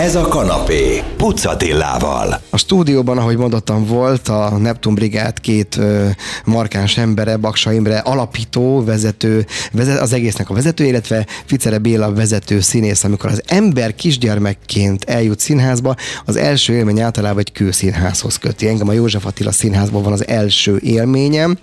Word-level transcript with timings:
Ez 0.00 0.14
a 0.14 0.28
kanapé, 0.28 1.02
Pucatillával. 1.16 2.40
A 2.50 2.56
stúdióban, 2.56 3.18
ahogy 3.18 3.36
mondottam, 3.36 3.86
volt 3.86 4.28
a 4.28 4.58
Neptun 4.58 4.94
Brigád 4.94 5.40
két 5.40 5.76
ö, 5.76 6.06
markáns 6.44 6.96
embere, 6.98 7.36
Baksa 7.36 7.72
Imre 7.72 7.98
alapító, 7.98 8.84
vezető, 8.84 9.46
vezet, 9.72 10.00
az 10.00 10.12
egésznek 10.12 10.50
a 10.50 10.54
vezető, 10.54 10.84
illetve 10.84 11.26
Ficere 11.44 11.78
Béla 11.78 12.12
vezető 12.12 12.60
színész. 12.60 13.04
Amikor 13.04 13.30
az 13.30 13.42
ember 13.46 13.94
kisgyermekként 13.94 15.04
eljut 15.04 15.40
színházba, 15.40 15.96
az 16.24 16.36
első 16.36 16.72
élmény 16.72 17.00
általában 17.00 17.38
egy 17.38 17.52
kőszínházhoz 17.52 18.36
köti. 18.36 18.68
Engem 18.68 18.88
a 18.88 18.92
József 18.92 19.26
Attila 19.26 19.52
színházban 19.52 20.02
van 20.02 20.12
az 20.12 20.26
első 20.26 20.80
élményem. 20.84 21.58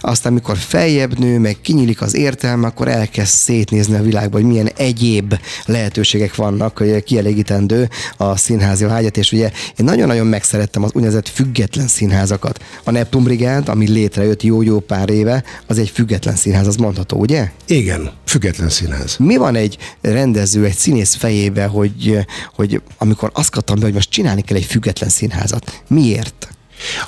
Aztán, 0.00 0.32
amikor 0.32 0.56
feljebb 0.56 1.18
nő, 1.18 1.38
meg 1.38 1.56
kinyílik 1.62 2.02
az 2.02 2.14
értelme, 2.14 2.66
akkor 2.66 2.88
elkezd 2.88 3.34
szétnézni 3.34 3.96
a 3.96 4.02
világban, 4.02 4.40
hogy 4.40 4.50
milyen 4.50 4.70
egyéb 4.76 5.34
lehetőségek 5.64 6.34
vannak, 6.34 6.78
hogy 6.78 7.02
kielégíteni 7.02 7.66
elegendő 7.72 7.88
a 8.16 8.36
színházi 8.36 8.84
vágyat, 8.84 9.16
és 9.16 9.32
ugye 9.32 9.50
én 9.76 9.84
nagyon-nagyon 9.84 10.26
megszerettem 10.26 10.82
az 10.82 10.90
úgynevezett 10.94 11.28
független 11.28 11.86
színházakat. 11.86 12.62
A 12.84 12.90
Neptun 12.90 13.22
Brigád, 13.24 13.68
ami 13.68 13.88
létrejött 13.88 14.42
jó-jó 14.42 14.80
pár 14.80 15.10
éve, 15.10 15.44
az 15.66 15.78
egy 15.78 15.90
független 15.90 16.36
színház, 16.36 16.66
az 16.66 16.76
mondható, 16.76 17.18
ugye? 17.18 17.50
Igen, 17.66 18.10
független 18.26 18.68
színház. 18.68 19.16
Mi 19.16 19.36
van 19.36 19.54
egy 19.54 19.78
rendező, 20.00 20.64
egy 20.64 20.76
színész 20.76 21.14
fejébe, 21.14 21.64
hogy, 21.64 22.26
hogy 22.54 22.82
amikor 22.98 23.30
azt 23.34 23.50
kaptam 23.50 23.78
be, 23.78 23.84
hogy 23.84 23.94
most 23.94 24.10
csinálni 24.10 24.42
kell 24.42 24.56
egy 24.56 24.64
független 24.64 25.08
színházat. 25.08 25.82
Miért? 25.88 26.57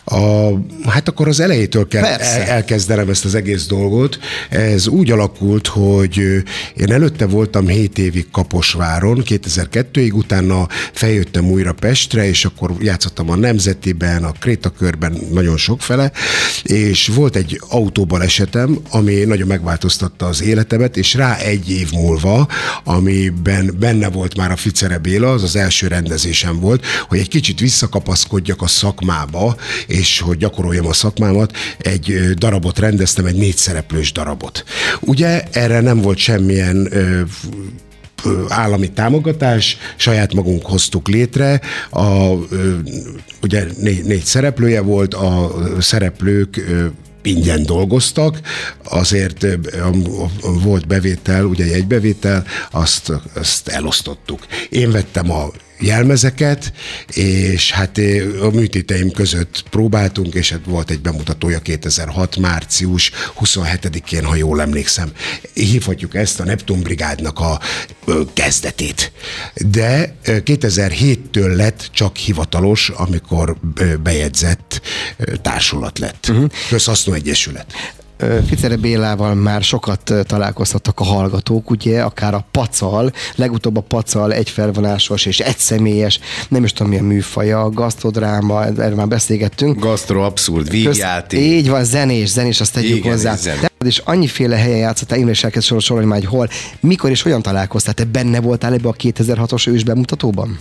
A, 0.04 0.50
hát 0.88 1.08
akkor 1.08 1.28
az 1.28 1.40
elejétől 1.40 1.88
kell 1.88 2.04
el, 2.04 2.20
elkezdenem 2.46 3.08
ezt 3.08 3.24
az 3.24 3.34
egész 3.34 3.66
dolgot. 3.66 4.18
Ez 4.48 4.86
úgy 4.86 5.10
alakult, 5.10 5.66
hogy 5.66 6.16
én 6.76 6.92
előtte 6.92 7.26
voltam 7.26 7.66
7 7.66 7.98
évig 7.98 8.30
Kaposváron, 8.30 9.22
2002-ig, 9.24 10.12
utána 10.12 10.68
feljöttem 10.92 11.50
újra 11.50 11.72
Pestre, 11.72 12.28
és 12.28 12.44
akkor 12.44 12.74
játszottam 12.80 13.30
a 13.30 13.36
Nemzetiben, 13.36 14.24
a 14.24 14.32
Krétakörben, 14.40 15.18
nagyon 15.32 15.56
sokfele, 15.56 16.12
és 16.62 17.10
volt 17.14 17.36
egy 17.36 17.60
autóbal 17.68 18.22
esetem, 18.22 18.78
ami 18.90 19.14
nagyon 19.14 19.46
megváltoztatta 19.46 20.26
az 20.26 20.42
életemet, 20.42 20.96
és 20.96 21.14
rá 21.14 21.36
egy 21.36 21.70
év 21.70 21.92
múlva, 21.92 22.48
amiben 22.84 23.76
benne 23.78 24.08
volt 24.08 24.36
már 24.36 24.50
a 24.50 24.56
Ficere 24.56 24.98
Béla, 24.98 25.32
az 25.32 25.42
az 25.42 25.56
első 25.56 25.86
rendezésem 25.86 26.60
volt, 26.60 26.84
hogy 27.08 27.18
egy 27.18 27.28
kicsit 27.28 27.60
visszakapaszkodjak 27.60 28.62
a 28.62 28.66
szakmába, 28.66 29.56
és 29.86 30.20
hogy 30.20 30.36
gyakoroljam 30.36 30.86
a 30.86 30.92
szakmámat, 30.92 31.56
egy 31.78 32.20
darabot 32.34 32.78
rendeztem, 32.78 33.26
egy 33.26 33.36
négy 33.36 33.56
szereplős 33.56 34.12
darabot. 34.12 34.64
Ugye 35.00 35.42
erre 35.50 35.80
nem 35.80 36.00
volt 36.00 36.18
semmilyen 36.18 36.88
állami 38.48 38.90
támogatás, 38.90 39.76
saját 39.96 40.34
magunk 40.34 40.66
hoztuk 40.66 41.08
létre, 41.08 41.60
a, 41.90 42.32
ugye 43.42 43.66
négy, 43.78 44.04
négy 44.04 44.24
szereplője 44.24 44.80
volt, 44.80 45.14
a 45.14 45.54
szereplők 45.80 46.60
ingyen 47.22 47.62
dolgoztak, 47.62 48.40
azért 48.84 49.46
volt 50.42 50.86
bevétel, 50.86 51.44
ugye 51.44 51.64
egy 51.64 51.86
bevétel, 51.86 52.44
azt, 52.70 53.12
azt 53.34 53.68
elosztottuk. 53.68 54.46
Én 54.68 54.90
vettem 54.90 55.30
a 55.30 55.50
jelmezeket, 55.80 56.72
és 57.14 57.70
hát 57.70 57.98
eh, 57.98 58.44
a 58.44 58.50
műtéteim 58.50 59.10
között 59.10 59.64
próbáltunk, 59.70 60.34
és 60.34 60.50
hát 60.50 60.60
volt 60.64 60.90
egy 60.90 61.00
bemutatója 61.00 61.58
2006. 61.58 62.36
március 62.36 63.10
27-én, 63.40 64.24
ha 64.24 64.34
jól 64.34 64.60
emlékszem. 64.60 65.12
Hívhatjuk 65.54 66.14
ezt 66.14 66.40
a 66.40 66.44
Neptun 66.44 66.80
Brigádnak 66.80 67.38
a 67.38 67.60
kezdetét. 68.32 69.12
De 69.54 70.14
2007-től 70.24 71.56
lett 71.56 71.88
csak 71.92 72.16
hivatalos, 72.16 72.88
amikor 72.88 73.56
bejegyzett 74.02 74.80
társulat 75.42 75.98
lett. 75.98 76.26
Uh-huh. 76.28 76.50
Közhasznú 76.68 77.12
egyesület. 77.12 77.72
Ficere 78.46 78.76
Bélával 78.76 79.34
már 79.34 79.62
sokat 79.62 80.14
találkoztattak 80.22 81.00
a 81.00 81.04
hallgatók, 81.04 81.70
ugye, 81.70 82.02
akár 82.02 82.34
a 82.34 82.44
pacal, 82.50 83.12
legutóbb 83.34 83.76
a 83.76 83.80
pacal 83.80 84.32
egy 84.32 84.50
felvonásos 84.50 85.26
és 85.26 85.40
egy 85.40 85.58
személyes, 85.58 86.20
nem 86.48 86.64
is 86.64 86.72
tudom 86.72 86.92
mi 86.92 86.98
a 86.98 87.02
műfaja, 87.02 87.62
a 87.62 87.70
gasztrodráma, 87.70 88.64
erről 88.64 88.94
már 88.94 89.08
beszélgettünk. 89.08 89.80
Gasztro 89.80 90.22
abszurd, 90.22 90.70
vígjáték. 90.70 91.40
Így 91.40 91.68
van, 91.68 91.84
zenés, 91.84 92.28
zenés, 92.28 92.60
azt 92.60 92.72
tegyük 92.72 92.96
Igen, 92.96 93.12
hozzá. 93.12 93.68
És 93.86 93.98
annyiféle 94.04 94.56
helyen 94.56 94.78
játszottál, 94.78 95.18
én 95.18 95.28
is 95.28 95.44
elkezd 95.44 95.80
sorolni 95.80 96.08
már, 96.08 96.18
hogy 96.18 96.28
hol, 96.28 96.48
mikor 96.80 97.10
és 97.10 97.22
hogyan 97.22 97.42
találkoztál? 97.42 97.94
Te 97.94 98.04
benne 98.04 98.40
voltál 98.40 98.72
ebbe 98.72 98.88
a 98.88 98.94
2006-os 98.94 99.68
ős 99.68 99.84
bemutatóban? 99.84 100.58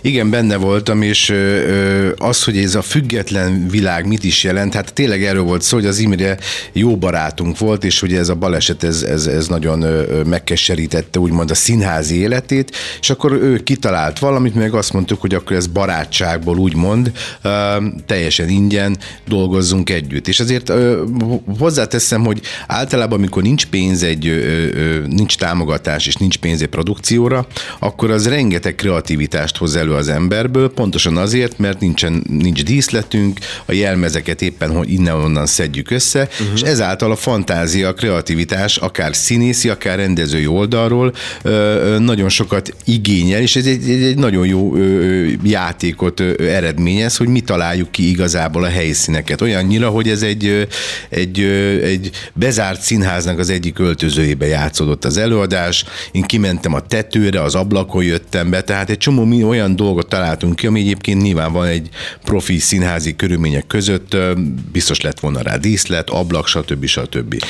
Igen, 0.00 0.30
benne 0.30 0.56
voltam, 0.56 1.02
és 1.02 1.28
ö, 1.28 2.12
az, 2.16 2.44
hogy 2.44 2.58
ez 2.58 2.74
a 2.74 2.82
független 2.82 3.68
világ 3.68 4.06
mit 4.06 4.24
is 4.24 4.44
jelent, 4.44 4.74
hát 4.74 4.92
tényleg 4.92 5.24
erről 5.24 5.42
volt 5.42 5.62
szó, 5.62 5.76
hogy 5.76 5.86
az 5.86 5.98
Imre 5.98 6.38
jó 6.72 6.96
barátunk 6.96 7.58
volt, 7.58 7.84
és 7.84 8.02
ugye 8.02 8.18
ez 8.18 8.28
a 8.28 8.34
baleset, 8.34 8.84
ez, 8.84 9.02
ez, 9.02 9.26
ez 9.26 9.46
nagyon 9.46 9.84
megkeserítette 10.26 11.18
úgymond 11.18 11.50
a 11.50 11.54
színházi 11.54 12.16
életét, 12.16 12.76
és 13.00 13.10
akkor 13.10 13.32
ő 13.32 13.62
kitalált 13.62 14.18
valamit, 14.18 14.54
meg 14.54 14.74
azt 14.74 14.92
mondtuk, 14.92 15.20
hogy 15.20 15.34
akkor 15.34 15.56
ez 15.56 15.66
barátságból 15.66 16.58
úgymond 16.58 17.12
ö, 17.42 17.76
teljesen 18.06 18.48
ingyen 18.48 18.96
dolgozzunk 19.26 19.90
együtt. 19.90 20.28
És 20.28 20.40
azért 20.40 20.68
ö, 20.68 21.02
hozzáteszem, 21.58 22.24
hogy 22.24 22.40
általában, 22.66 23.18
amikor 23.18 23.42
nincs 23.42 23.66
pénz 23.66 24.02
egy, 24.02 24.44
nincs 25.08 25.36
támogatás 25.36 26.06
és 26.06 26.14
nincs 26.14 26.36
pénz 26.36 26.62
egy 26.62 26.68
produkcióra, 26.68 27.46
akkor 27.78 28.10
az 28.10 28.28
rengeteg 28.28 28.74
kreativitást 28.74 29.56
hoz 29.56 29.76
elő 29.76 29.92
az 29.92 30.08
emberből, 30.08 30.72
pontosan 30.72 31.16
azért, 31.16 31.58
mert 31.58 31.80
nincsen, 31.80 32.24
nincs 32.28 32.64
díszletünk, 32.64 33.38
a 33.64 33.72
jelmezeket 33.72 34.42
éppen 34.42 34.72
hogy 34.76 34.92
innen-onnan 34.92 35.46
szedjük 35.46 35.90
össze, 35.90 36.28
uh-huh. 36.30 36.54
és 36.54 36.60
ezáltal 36.60 37.10
a 37.10 37.16
fantázia, 37.16 37.88
a 37.88 37.94
kreativitás, 37.94 38.76
akár 38.76 39.14
színészi, 39.14 39.68
akár 39.68 39.98
rendezői 39.98 40.46
oldalról 40.46 41.12
nagyon 41.98 42.28
sokat 42.28 42.74
igényel, 42.84 43.40
és 43.40 43.56
ez 43.56 43.66
egy, 43.66 43.90
egy, 43.90 44.02
egy 44.02 44.16
nagyon 44.16 44.46
jó 44.46 44.76
játékot 45.44 46.20
eredményez, 46.40 47.16
hogy 47.16 47.28
mi 47.28 47.40
találjuk 47.40 47.90
ki 47.90 48.08
igazából 48.08 48.64
a 48.64 48.68
helyszíneket. 48.68 49.40
Olyannyira, 49.40 49.88
hogy 49.88 50.08
ez 50.08 50.22
egy, 50.22 50.68
egy, 51.08 51.40
egy 51.82 52.10
bezárt 52.44 52.80
színháznak 52.80 53.38
az 53.38 53.50
egyik 53.50 53.78
öltözőjébe 53.78 54.46
játszódott 54.46 55.04
az 55.04 55.16
előadás, 55.16 55.84
én 56.12 56.22
kimentem 56.22 56.74
a 56.74 56.80
tetőre, 56.80 57.42
az 57.42 57.54
ablakon 57.54 58.04
jöttem 58.04 58.50
be, 58.50 58.62
tehát 58.62 58.90
egy 58.90 58.98
csomó 58.98 59.24
mi 59.24 59.44
olyan 59.44 59.76
dolgot 59.76 60.08
találtunk 60.08 60.56
ki, 60.56 60.66
ami 60.66 60.80
egyébként 60.80 61.22
nyilván 61.22 61.52
van 61.52 61.66
egy 61.66 61.88
profi 62.24 62.58
színházi 62.58 63.16
körülmények 63.16 63.66
között, 63.66 64.16
biztos 64.72 65.00
lett 65.00 65.20
volna 65.20 65.42
rá 65.42 65.56
díszlet, 65.56 66.10
ablak, 66.10 66.46
stb. 66.46 66.86
stb. 66.86 67.44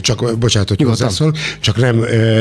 Csak, 0.00 0.38
bocsánat, 0.38 0.68
hogy 0.68 0.82
hozzászól, 0.82 1.34
csak 1.60 1.76
nem, 1.76 1.96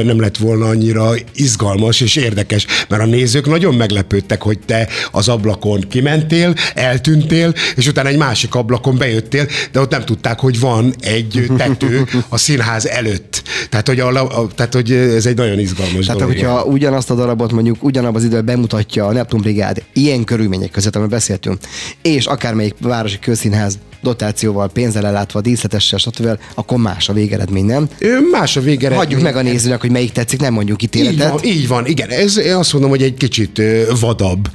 nem 0.05 0.19
lett 0.19 0.37
volna 0.37 0.65
annyira 0.65 1.11
izgalmas 1.33 2.01
és 2.01 2.15
érdekes, 2.15 2.65
mert 2.87 3.01
a 3.01 3.05
nézők 3.05 3.45
nagyon 3.45 3.75
meglepődtek, 3.75 4.41
hogy 4.41 4.59
te 4.65 4.87
az 5.11 5.27
ablakon 5.27 5.81
kimentél, 5.89 6.53
eltűntél, 6.73 7.53
és 7.75 7.87
utána 7.87 8.09
egy 8.09 8.17
másik 8.17 8.55
ablakon 8.55 8.97
bejöttél, 8.97 9.47
de 9.71 9.79
ott 9.79 9.91
nem 9.91 10.05
tudták, 10.05 10.39
hogy 10.39 10.59
van 10.59 10.93
egy 10.99 11.45
tető 11.57 11.82
a 12.29 12.37
színház 12.37 12.85
előtt. 12.85 13.43
Tehát, 13.69 13.87
hogy, 13.87 13.99
a, 13.99 14.41
a, 14.41 14.47
tehát, 14.55 14.73
hogy 14.73 14.91
ez 14.91 15.25
egy 15.25 15.37
nagyon 15.37 15.59
izgalmas 15.59 16.05
tehát, 16.05 16.21
dolog. 16.21 16.35
hogyha 16.35 16.63
ugyanazt 16.63 17.09
a 17.09 17.15
darabot 17.15 17.51
mondjuk 17.51 17.83
ugyanabban 17.83 18.15
az 18.15 18.23
időben 18.23 18.45
bemutatja 18.45 19.05
a 19.05 19.11
Neptun 19.11 19.41
Brigád 19.41 19.83
ilyen 19.93 20.23
körülmények 20.23 20.71
között, 20.71 20.95
amiről 20.95 21.13
beszéltünk, 21.13 21.57
és 22.01 22.25
akármelyik 22.25 22.75
városi 22.79 23.19
közszínház 23.19 23.77
dotációval, 24.03 24.69
pénzzel 24.69 25.05
ellátva, 25.05 25.41
díszletessel, 25.41 25.99
stb., 25.99 26.39
akkor 26.53 26.77
más 26.77 27.09
a 27.09 27.13
végeredmény, 27.13 27.65
nem? 27.65 27.89
Más 28.31 28.57
a 28.57 28.61
végeredmény. 28.61 29.05
Hagyjuk 29.05 29.21
meg 29.21 29.35
a 29.35 29.41
nézőnek, 29.41 29.81
hogy 29.81 29.91
melyik 29.91 30.11
tetszik, 30.11 30.39
nem 30.39 30.53
mondjuk 30.53 30.83
ítéletet. 30.83 31.13
Így 31.13 31.29
van, 31.29 31.43
így 31.43 31.67
van 31.67 31.85
igen. 31.85 32.09
Ez, 32.09 32.37
én 32.37 32.55
azt 32.55 32.73
mondom, 32.73 32.89
hogy 32.89 33.01
egy 33.01 33.13
kicsit 33.13 33.61
vadabb 33.99 34.49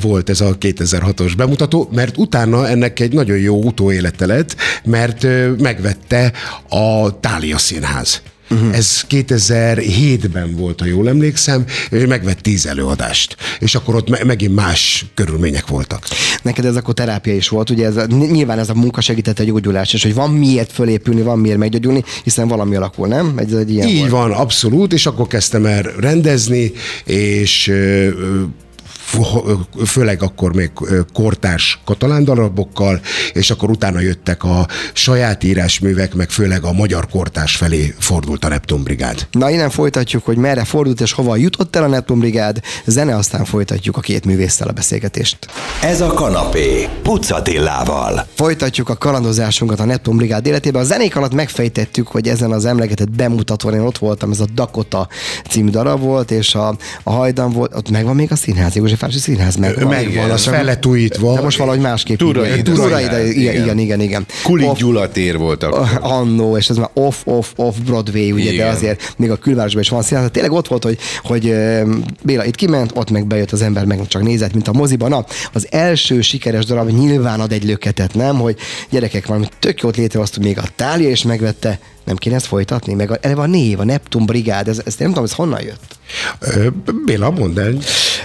volt 0.00 0.30
ez 0.30 0.40
a 0.40 0.56
2006-os 0.58 1.32
bemutató, 1.36 1.88
mert 1.94 2.16
utána 2.16 2.68
ennek 2.68 3.00
egy 3.00 3.12
nagyon 3.12 3.38
jó 3.38 3.62
utóélete 3.62 4.26
lett, 4.26 4.56
mert 4.84 5.26
megvette 5.58 6.32
a 6.68 7.20
Tália 7.20 7.58
Színház. 7.58 8.22
Uh-huh. 8.50 8.76
Ez 8.76 9.00
2007-ben 9.10 10.56
volt, 10.56 10.80
ha 10.80 10.86
jól 10.86 11.08
emlékszem, 11.08 11.64
és 11.90 12.06
megvett 12.06 12.38
tíz 12.38 12.66
előadást. 12.66 13.36
És 13.58 13.74
akkor 13.74 13.94
ott 13.94 14.08
me- 14.08 14.24
megint 14.24 14.54
más 14.54 15.06
körülmények 15.14 15.66
voltak. 15.66 16.06
Neked 16.42 16.64
ez 16.64 16.76
akkor 16.76 16.94
terápia 16.94 17.34
is 17.34 17.48
volt, 17.48 17.70
ugye 17.70 17.86
ez 17.86 17.96
a, 17.96 18.06
nyilván 18.06 18.58
ez 18.58 18.68
a 18.70 18.74
munka 18.74 19.00
segítette 19.00 19.42
a 19.42 19.46
gyógyulás, 19.46 19.92
és 19.92 20.02
hogy 20.02 20.14
van 20.14 20.30
miért 20.30 20.72
fölépülni, 20.72 21.22
van 21.22 21.38
miért 21.38 21.58
meggyógyulni, 21.58 22.04
hiszen 22.24 22.48
valami 22.48 22.76
alakul, 22.76 23.08
nem? 23.08 23.32
Ez 23.38 23.52
egy 23.52 23.70
ilyen 23.70 23.88
Így 23.88 23.98
volt. 23.98 24.10
van, 24.10 24.32
abszolút, 24.32 24.92
és 24.92 25.06
akkor 25.06 25.26
kezdtem 25.26 25.66
el 25.66 25.82
rendezni, 25.82 26.72
és 27.04 27.72
főleg 29.86 30.22
akkor 30.22 30.54
még 30.54 30.70
kortárs 31.12 31.80
katalán 31.84 32.24
darabokkal, 32.24 33.00
és 33.32 33.50
akkor 33.50 33.70
utána 33.70 34.00
jöttek 34.00 34.44
a 34.44 34.66
saját 34.92 35.44
írásművek, 35.44 36.14
meg 36.14 36.30
főleg 36.30 36.64
a 36.64 36.72
magyar 36.72 37.08
kortárs 37.08 37.56
felé 37.56 37.94
fordult 37.98 38.44
a 38.44 38.48
Neptun 38.48 38.82
Brigád. 38.82 39.26
Na 39.30 39.50
innen 39.50 39.70
folytatjuk, 39.70 40.24
hogy 40.24 40.36
merre 40.36 40.64
fordult 40.64 41.00
és 41.00 41.12
hova 41.12 41.36
jutott 41.36 41.76
el 41.76 41.82
a 41.82 41.86
Neptun 41.86 42.18
Brigád, 42.18 42.60
zene, 42.84 43.16
aztán 43.16 43.44
folytatjuk 43.44 43.96
a 43.96 44.00
két 44.00 44.24
művésszel 44.24 44.68
a 44.68 44.72
beszélgetést. 44.72 45.38
Ez 45.82 46.00
a 46.00 46.12
kanapé, 46.12 46.88
Pucatillával. 47.02 48.26
Folytatjuk 48.34 48.88
a 48.88 48.96
kalandozásunkat 48.96 49.80
a 49.80 49.84
Neptun 49.84 50.16
Brigád 50.16 50.46
életében. 50.46 50.82
A 50.82 50.84
zenék 50.84 51.16
alatt 51.16 51.34
megfejtettük, 51.34 52.08
hogy 52.08 52.28
ezen 52.28 52.52
az 52.52 52.64
emlegetett 52.64 53.10
bemutatón 53.10 53.74
én 53.74 53.80
ott 53.80 53.98
voltam, 53.98 54.30
ez 54.30 54.40
a 54.40 54.46
Dakota 54.54 55.08
című 55.48 55.70
darab 55.70 56.00
volt, 56.00 56.30
és 56.30 56.54
a, 56.54 56.76
a 57.02 57.10
hajdan 57.10 57.52
volt, 57.52 57.74
ott 57.74 57.90
megvan 57.90 58.14
még 58.14 58.32
a 58.32 58.36
színház, 58.36 58.76
Józsefvárosi 59.00 59.18
Színház 59.18 59.56
megvan. 59.56 59.88
Megvan, 59.88 60.30
az 60.30 60.44
felletújítva. 60.44 61.34
De 61.34 61.40
most 61.40 61.58
valahogy 61.58 61.80
másképp. 61.80 62.18
Turai, 62.18 62.62
Turai, 62.62 63.04
de 63.04 63.26
igen, 63.26 63.54
igen, 63.62 63.78
igen. 63.78 64.00
igen. 64.00 64.26
Kulik 64.42 64.72
Gyula 64.72 65.08
tér 65.08 65.36
volt 65.36 65.62
akkor. 65.62 65.88
Annó, 66.00 66.56
és 66.56 66.68
ez 66.68 66.76
már 66.76 66.90
off, 66.94 67.16
off, 67.24 67.46
off 67.56 67.74
Broadway, 67.84 68.32
ugye, 68.32 68.52
igen. 68.52 68.66
de 68.66 68.72
azért 68.72 69.14
még 69.16 69.30
a 69.30 69.36
külvárosban 69.36 69.82
is 69.82 69.88
van 69.88 70.02
színház. 70.02 70.28
Tényleg 70.32 70.52
ott 70.52 70.68
volt, 70.68 70.84
hogy, 70.84 70.98
hogy 71.22 71.54
Béla 72.22 72.44
itt 72.44 72.54
kiment, 72.54 72.90
ott 72.94 73.10
meg 73.10 73.26
bejött 73.26 73.50
az 73.50 73.62
ember, 73.62 73.84
meg 73.84 74.06
csak 74.08 74.22
nézett, 74.22 74.52
mint 74.52 74.68
a 74.68 74.72
moziban. 74.72 75.10
Na, 75.10 75.24
az 75.52 75.66
első 75.70 76.20
sikeres 76.20 76.64
darab 76.64 76.90
nyilván 76.90 77.40
ad 77.40 77.52
egy 77.52 77.64
löketet, 77.64 78.14
nem? 78.14 78.36
Hogy 78.36 78.56
gyerekek, 78.90 79.26
valami 79.26 79.46
tök 79.58 79.82
jót 79.82 79.96
létrehoztunk, 79.96 80.46
még 80.46 80.58
a 80.58 80.64
Tália 80.76 81.10
is 81.10 81.22
megvette, 81.22 81.78
nem 82.10 82.18
kéne 82.18 82.34
ezt 82.34 82.46
folytatni? 82.46 82.94
Meg 82.94 83.10
a, 83.10 83.18
eleve 83.20 83.40
a 83.40 83.46
név, 83.46 83.80
a 83.80 83.84
Neptun 83.84 84.26
Brigád, 84.26 84.68
ez, 84.68 84.80
ez 84.84 84.94
nem 84.96 85.08
tudom, 85.08 85.24
ez 85.24 85.32
honnan 85.32 85.62
jött? 85.62 85.98
Béla, 87.04 87.30
mondd 87.30 87.58
el. 87.58 87.74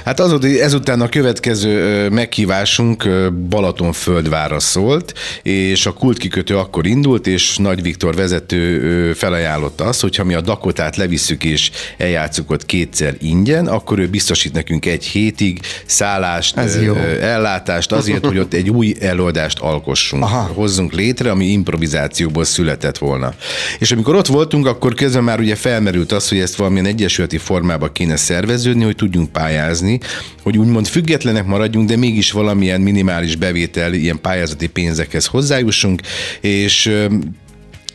Hát 0.05 0.19
az, 0.19 0.45
ezután 0.45 1.01
a 1.01 1.09
következő 1.09 2.09
meghívásunk 2.09 3.09
Balatonföldvára 3.49 4.59
szólt, 4.59 5.13
és 5.43 5.85
a 5.85 5.93
kultkikötő 5.93 6.57
akkor 6.57 6.85
indult, 6.85 7.27
és 7.27 7.57
Nagy 7.57 7.81
Viktor 7.81 8.15
vezető 8.15 9.13
felajánlotta 9.13 9.83
azt, 9.83 10.01
hogy 10.01 10.15
ha 10.15 10.23
mi 10.23 10.33
a 10.33 10.41
Dakotát 10.41 10.95
levisszük 10.95 11.43
és 11.43 11.71
eljátszuk 11.97 12.51
ott 12.51 12.65
kétszer 12.65 13.15
ingyen, 13.19 13.67
akkor 13.67 13.99
ő 13.99 14.07
biztosít 14.07 14.53
nekünk 14.53 14.85
egy 14.85 15.05
hétig 15.05 15.59
szállást, 15.85 16.57
Ez 16.57 16.81
jó. 16.81 16.95
ellátást 17.21 17.91
azért, 17.91 18.25
hogy 18.25 18.37
ott 18.37 18.53
egy 18.53 18.69
új 18.69 18.95
előadást 18.99 19.59
alkossunk, 19.59 20.23
Aha. 20.23 20.51
hozzunk 20.53 20.91
létre, 20.93 21.31
ami 21.31 21.45
improvizációból 21.45 22.43
született 22.43 22.97
volna. 22.97 23.33
És 23.79 23.91
amikor 23.91 24.15
ott 24.15 24.27
voltunk, 24.27 24.65
akkor 24.65 24.93
közben 24.93 25.23
már 25.23 25.39
ugye 25.39 25.55
felmerült 25.55 26.11
az, 26.11 26.29
hogy 26.29 26.39
ezt 26.39 26.55
valamilyen 26.55 26.85
egyesületi 26.85 27.37
formába 27.37 27.91
kéne 27.91 28.15
szerveződni, 28.15 28.83
hogy 28.83 28.95
tudjunk 28.95 29.31
pályázni, 29.31 29.99
hogy 30.43 30.57
úgymond 30.57 30.87
függetlenek 30.87 31.45
maradjunk, 31.45 31.87
de 31.87 31.95
mégis 31.95 32.31
valamilyen 32.31 32.81
minimális 32.81 33.35
bevétel, 33.35 33.93
ilyen 33.93 34.21
pályázati 34.21 34.67
pénzekhez 34.67 35.25
hozzájussunk, 35.25 36.01
és 36.41 36.91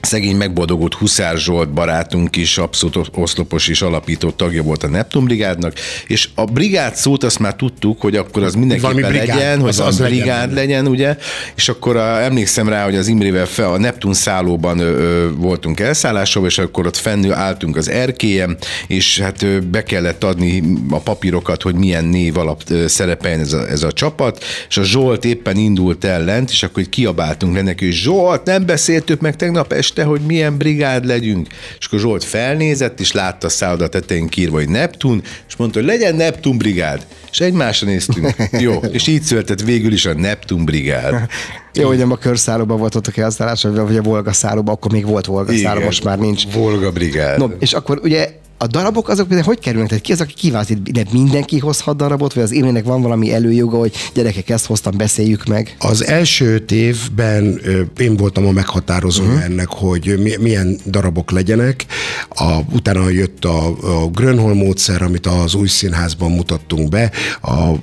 szegény 0.01 0.37
megboldogult 0.37 0.95
Huszár 0.95 1.37
Zsolt 1.37 1.73
barátunk 1.73 2.37
is, 2.37 2.59
abszolút 2.59 3.11
oszlopos 3.15 3.69
és 3.69 3.83
alapító 3.83 4.31
tagja 4.31 4.63
volt 4.63 4.83
a 4.83 4.89
Neptun 4.89 5.25
brigádnak, 5.25 5.73
és 6.07 6.29
a 6.35 6.45
brigád 6.45 6.97
szót 6.97 7.25
azt 7.25 7.39
már 7.39 7.55
tudtuk, 7.55 8.01
hogy 8.01 8.17
akkor 8.17 8.43
az 8.43 8.55
mindenképpen 8.55 8.95
brigád, 8.95 9.27
legyen, 9.27 9.61
hogy 9.61 9.69
az, 9.69 9.81
az, 9.81 9.99
brigád 9.99 10.53
legyen, 10.53 10.55
legyen, 10.55 10.87
ugye, 10.87 11.17
és 11.55 11.69
akkor 11.69 11.97
a, 11.97 12.23
emlékszem 12.23 12.69
rá, 12.69 12.85
hogy 12.85 12.97
az 12.97 13.07
Imrével 13.07 13.47
fel 13.47 13.73
a 13.73 13.79
Neptun 13.79 14.15
szállóban 14.15 14.79
ö, 14.79 14.85
ö, 14.85 15.31
voltunk 15.35 15.81
elszállásról, 15.81 16.47
és 16.47 16.59
akkor 16.59 16.87
ott 16.87 16.97
fennül 16.97 17.33
álltunk 17.33 17.77
az 17.77 17.89
erkélyen, 17.89 18.57
és 18.87 19.21
hát 19.21 19.43
ö, 19.43 19.59
be 19.61 19.83
kellett 19.83 20.25
adni 20.25 20.63
a 20.91 20.99
papírokat, 20.99 21.63
hogy 21.63 21.75
milyen 21.75 22.05
név 22.05 22.37
alap 22.37 22.63
ö, 22.69 22.87
szerepeljen 22.87 23.41
ez 23.41 23.53
a, 23.53 23.69
ez 23.69 23.83
a 23.83 23.93
csapat, 23.93 24.45
és 24.69 24.77
a 24.77 24.83
Zsolt 24.83 25.25
éppen 25.25 25.57
indult 25.57 26.05
el 26.05 26.25
lent, 26.25 26.51
és 26.51 26.63
akkor 26.63 26.89
kiabáltunk 26.89 27.55
le 27.55 27.63
neki, 27.63 27.85
hogy 27.85 27.95
Zsolt, 27.95 28.45
nem 28.45 28.67
beszéltük 28.67 29.21
meg 29.21 29.37
tegnap 29.37 29.73
este, 29.73 29.90
este, 29.91 30.05
hogy 30.05 30.21
milyen 30.21 30.57
brigád 30.57 31.05
legyünk. 31.07 31.49
És 31.79 31.87
akkor 31.87 31.99
Zsolt 31.99 32.25
felnézett, 32.25 33.01
és 33.01 33.13
látta 33.13 33.47
a 33.47 33.51
szálloda 33.51 33.89
tetején 33.89 34.29
kírva, 34.29 34.57
hogy 34.57 34.69
Neptun, 34.69 35.23
és 35.49 35.57
mondta, 35.57 35.79
hogy 35.79 35.89
legyen 35.89 36.15
Neptun 36.15 36.59
brigád. 36.59 37.07
És 37.31 37.41
egymásra 37.41 37.87
néztünk. 37.87 38.35
Jó, 38.67 38.73
és 38.93 39.07
így 39.07 39.23
született 39.23 39.61
végül 39.61 39.93
is 39.93 40.07
a 40.07 40.15
Neptun 40.15 40.65
brigád. 40.65 41.29
Jó, 41.75 41.87
hogy 41.87 41.99
nem 41.99 42.11
a 42.11 42.17
körszállóban 42.17 42.79
voltatok 42.79 43.17
elszállás, 43.17 43.63
vagy 43.63 43.97
a 43.97 44.03
Volga 44.03 44.33
szállóban, 44.33 44.75
akkor 44.75 44.93
még 44.93 45.07
volt 45.07 45.27
Volga 45.27 45.57
szálló, 45.57 45.85
most 45.85 46.05
már 46.05 46.19
nincs. 46.19 46.53
Volga 46.53 46.91
brigád. 46.93 47.39
No, 47.39 47.47
és 47.59 47.73
akkor 47.73 48.01
ugye 48.03 48.29
a 48.63 48.67
darabok 48.67 49.09
azok 49.09 49.27
például 49.27 49.49
hogy 49.49 49.59
kerülnek? 49.59 49.89
Tehát 49.89 50.05
ki 50.05 50.13
az, 50.13 50.21
aki 50.21 50.35
kiválasztít? 50.35 50.93
De 50.93 51.05
mindenki 51.13 51.59
hozhat 51.59 51.97
darabot, 51.97 52.33
vagy 52.33 52.43
az 52.43 52.53
élőnek 52.53 52.85
van 52.85 53.03
valami 53.03 53.33
előjoga, 53.33 53.79
hogy 53.79 53.93
gyerekek, 54.15 54.49
ezt 54.49 54.67
hoztam, 54.67 54.97
beszéljük 54.97 55.45
meg? 55.45 55.77
Az 55.79 56.07
első 56.07 56.65
évben 56.69 57.61
én 57.97 58.17
voltam 58.17 58.47
a 58.47 58.51
meghatározó 58.51 59.23
uh-huh. 59.23 59.45
ennek, 59.45 59.69
hogy 59.69 60.37
milyen 60.41 60.79
darabok 60.87 61.31
legyenek. 61.31 61.87
A, 62.35 62.61
utána 62.73 63.09
jött 63.09 63.45
a, 63.45 63.67
a 64.03 64.09
Grönholm 64.09 64.57
módszer, 64.57 65.03
amit 65.03 65.27
az 65.27 65.55
új 65.55 65.69
színházban 65.69 66.31
mutattunk 66.31 66.89
be. 66.89 67.11
A 67.43 67.75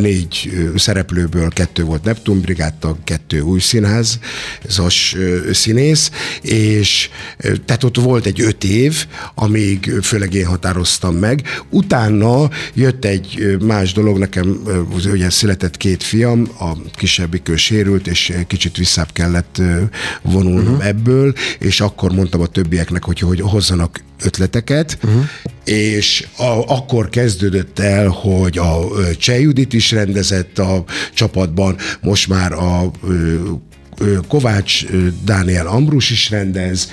négy 0.00 0.50
szereplőből 0.76 1.48
kettő 1.48 1.84
volt 1.84 2.04
Neptun 2.04 2.40
brigádtag, 2.40 2.96
kettő 3.04 3.40
új 3.40 3.60
színház, 3.60 4.18
zas 4.68 5.16
színész, 5.52 6.10
és 6.40 7.08
tehát 7.38 7.84
ott 7.84 7.96
volt 7.96 8.26
egy 8.26 8.40
öt 8.40 8.64
év, 8.64 9.06
amíg 9.34 9.92
főleg 10.02 10.34
én 10.34 10.46
határoztam 10.46 11.14
meg. 11.14 11.42
Utána 11.70 12.50
jött 12.74 13.04
egy 13.04 13.56
más 13.60 13.92
dolog, 13.92 14.18
nekem 14.18 14.62
ugye 14.92 15.30
született 15.30 15.76
két 15.76 16.02
fiam, 16.02 16.48
a 16.58 16.72
kisebbik 16.94 17.48
ő 17.48 17.56
sérült, 17.56 18.06
és 18.06 18.32
kicsit 18.46 18.76
visszább 18.76 19.12
kellett 19.12 19.62
vonulnom 20.22 20.72
uh-huh. 20.72 20.86
ebből, 20.86 21.34
és 21.58 21.80
akkor 21.80 22.12
mondtam 22.12 22.40
a 22.40 22.46
többieknek, 22.46 23.04
hogy, 23.04 23.18
hogy 23.18 23.40
hozzanak 23.40 23.91
ötleteket, 24.24 24.98
uh-huh. 25.04 25.24
és 25.64 26.26
a, 26.36 26.74
akkor 26.74 27.08
kezdődött 27.08 27.78
el, 27.78 28.08
hogy 28.08 28.58
a 28.58 28.78
Cseh 29.18 29.40
Judit 29.40 29.72
is 29.72 29.90
rendezett 29.90 30.58
a 30.58 30.84
csapatban, 31.14 31.76
most 32.00 32.28
már 32.28 32.52
a 32.52 32.90
Kovács 34.28 34.84
Dániel 35.24 35.66
Ambrus 35.66 36.10
is 36.10 36.30
rendez, 36.30 36.90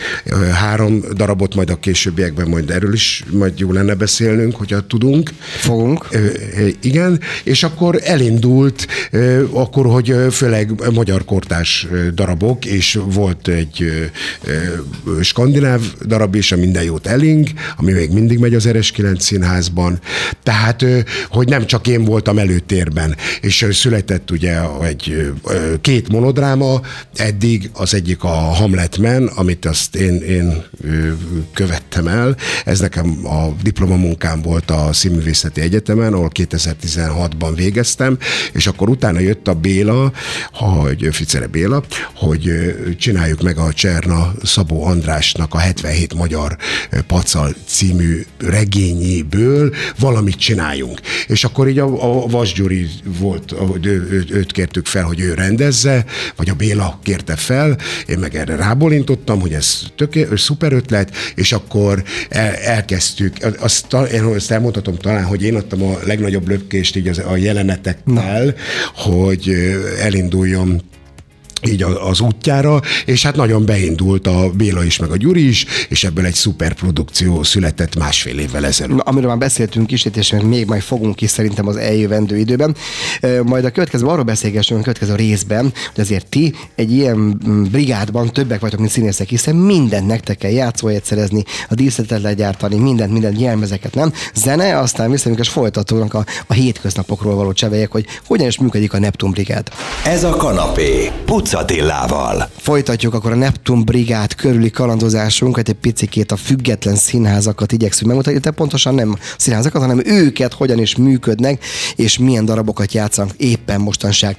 három 0.53 1.03
darabot, 1.13 1.55
majd 1.55 1.69
a 1.69 1.79
későbbiekben 1.79 2.47
majd 2.47 2.69
erről 2.69 2.93
is 2.93 3.23
majd 3.31 3.59
jó 3.59 3.71
lenne 3.71 3.93
beszélnünk, 3.93 4.55
hogyha 4.55 4.87
tudunk. 4.87 5.31
Fogunk. 5.39 6.07
Igen, 6.81 7.19
és 7.43 7.63
akkor 7.63 7.99
elindult, 8.03 8.87
akkor, 9.51 9.85
hogy 9.85 10.15
főleg 10.31 10.91
magyar 10.93 11.25
kortás 11.25 11.87
darabok, 12.13 12.65
és 12.65 12.99
volt 13.05 13.47
egy 13.47 14.09
skandináv 15.21 15.81
darab 16.05 16.35
is, 16.35 16.51
a 16.51 16.57
Minden 16.57 16.83
jót 16.83 17.07
eling, 17.07 17.47
ami 17.77 17.91
még 17.91 18.11
mindig 18.11 18.39
megy 18.39 18.53
az 18.53 18.65
Eres 18.65 18.91
9 18.91 19.23
színházban. 19.23 19.99
Tehát, 20.43 20.85
hogy 21.29 21.47
nem 21.47 21.65
csak 21.65 21.87
én 21.87 22.03
voltam 22.03 22.37
előtérben, 22.37 23.15
és 23.41 23.67
született 23.71 24.31
ugye 24.31 24.57
egy 24.83 25.31
két 25.81 26.09
monodráma, 26.09 26.81
eddig 27.15 27.69
az 27.73 27.93
egyik 27.93 28.23
a 28.23 28.27
Hamlet 28.27 28.97
Men, 28.97 29.27
amit 29.27 29.65
azt 29.65 29.95
én, 29.95 30.15
én 30.15 30.63
követtem 31.53 32.07
el. 32.07 32.35
Ez 32.65 32.79
nekem 32.79 33.25
a 33.25 33.53
diplomamunkám 33.63 34.41
volt 34.41 34.71
a 34.71 34.93
Színművészeti 34.93 35.61
Egyetemen, 35.61 36.13
ahol 36.13 36.31
2016-ban 36.33 37.51
végeztem, 37.55 38.17
és 38.53 38.67
akkor 38.67 38.89
utána 38.89 39.19
jött 39.19 39.47
a 39.47 39.53
Béla, 39.53 40.11
hogy 40.53 41.07
Ficere 41.11 41.47
Béla, 41.47 41.83
hogy 42.15 42.51
csináljuk 42.97 43.41
meg 43.41 43.57
a 43.57 43.73
Cserna 43.73 44.33
Szabó 44.43 44.85
Andrásnak 44.85 45.53
a 45.53 45.57
77 45.57 46.13
magyar 46.13 46.57
pacal 47.07 47.55
című 47.65 48.25
regényéből 48.37 49.73
valamit 49.99 50.35
csináljunk. 50.35 50.99
És 51.27 51.43
akkor 51.43 51.67
így 51.67 51.79
a, 51.79 52.23
a 52.23 52.27
Vas 52.27 52.53
Gyuri 52.53 52.89
volt, 53.03 53.51
hogy 53.51 53.85
ő, 53.85 54.25
őt 54.29 54.51
kértük 54.51 54.85
fel, 54.85 55.03
hogy 55.03 55.19
ő 55.19 55.33
rendezze, 55.33 56.05
vagy 56.35 56.49
a 56.49 56.53
Béla 56.53 56.78
kérte 57.03 57.35
fel, 57.35 57.77
én 58.07 58.19
meg 58.19 58.35
erre 58.35 58.55
rábolintottam, 58.55 59.39
hogy 59.39 59.53
ez 59.53 59.79
töké, 59.95 60.27
szuper 60.35 60.73
ötlet, 60.73 61.15
és 61.35 61.51
akkor 61.51 62.03
el, 62.29 62.53
elkezdtük, 62.55 63.37
azt, 63.59 63.93
én 64.13 64.23
azt 64.23 64.51
elmondhatom 64.51 64.95
talán, 64.95 65.23
hogy 65.23 65.43
én 65.43 65.55
adtam 65.55 65.83
a 65.83 65.97
legnagyobb 66.03 66.47
lökést 66.47 66.95
így 66.95 67.07
az, 67.07 67.21
a 67.27 67.35
jelenetekkel, 67.35 68.43
Na. 68.45 68.53
hogy 68.95 69.55
elinduljon 69.99 70.81
így 71.67 71.83
az 71.83 72.19
útjára, 72.19 72.81
és 73.05 73.23
hát 73.23 73.35
nagyon 73.35 73.65
beindult 73.65 74.27
a 74.27 74.49
Béla 74.49 74.83
is, 74.83 74.97
meg 74.97 75.11
a 75.11 75.17
Gyuri 75.17 75.47
is, 75.47 75.65
és 75.89 76.03
ebből 76.03 76.25
egy 76.25 76.33
szuper 76.33 76.73
produkció 76.73 77.43
született 77.43 77.95
másfél 77.95 78.39
évvel 78.39 78.65
ezelőtt. 78.65 78.95
Na, 78.95 79.01
amiről 79.03 79.29
már 79.29 79.37
beszéltünk 79.37 79.91
is, 79.91 80.05
és 80.15 80.35
még 80.43 80.65
majd 80.65 80.81
fogunk 80.81 81.21
is 81.21 81.29
szerintem 81.29 81.67
az 81.67 81.75
eljövendő 81.75 82.37
időben. 82.37 82.75
Majd 83.43 83.65
a 83.65 83.69
következő 83.71 84.05
arról 84.05 84.23
beszélgessünk 84.23 84.79
a 84.79 84.83
következő 84.83 85.15
részben, 85.15 85.73
hogy 85.93 86.03
azért 86.03 86.27
ti 86.27 86.53
egy 86.75 86.91
ilyen 86.91 87.17
mm, 87.17 87.63
brigádban 87.63 88.33
többek 88.33 88.59
vagytok, 88.59 88.79
mint 88.79 88.91
színészek, 88.91 89.29
hiszen 89.29 89.55
mindent 89.55 90.07
nektek 90.07 90.37
kell 90.37 90.51
játszóhelyet 90.51 91.05
szerezni, 91.05 91.43
a 91.69 91.73
díszletet 91.73 92.21
legyártani, 92.21 92.77
mindent, 92.77 93.11
mindent 93.11 93.41
jelmezeket, 93.41 93.95
nem? 93.95 94.13
Zene, 94.33 94.77
aztán 94.77 95.11
visszajönünk 95.11 95.45
és 95.45 95.51
folytatódnak 95.51 96.13
a, 96.13 96.25
a 96.47 96.53
hétköznapokról 96.53 97.35
való 97.35 97.53
csevelyek, 97.53 97.91
hogy 97.91 98.05
hogyan 98.27 98.47
is 98.47 98.57
működik 98.59 98.93
a 98.93 98.99
Neptun 98.99 99.31
brigád. 99.31 99.67
Ez 100.05 100.23
a 100.23 100.29
kanapé. 100.29 101.11
Puc 101.49 101.59
Attillával. 101.59 102.49
Folytatjuk 102.57 103.13
akkor 103.13 103.31
a 103.31 103.35
Neptun 103.35 103.85
Brigád 103.85 104.35
körüli 104.35 104.69
kalandozásunkat, 104.69 105.69
egy 105.69 105.75
picikét 105.75 106.31
a 106.31 106.35
független 106.35 106.95
színházakat 106.95 107.71
igyekszünk 107.71 108.07
megmutatni, 108.07 108.39
de 108.39 108.51
pontosan 108.51 108.95
nem 108.95 109.17
színházakat, 109.37 109.81
hanem 109.81 110.01
őket 110.05 110.53
hogyan 110.53 110.79
is 110.79 110.95
működnek, 110.95 111.63
és 111.95 112.17
milyen 112.17 112.45
darabokat 112.45 112.93
játszanak 112.93 113.35
éppen 113.37 113.81
mostanság. 113.81 114.37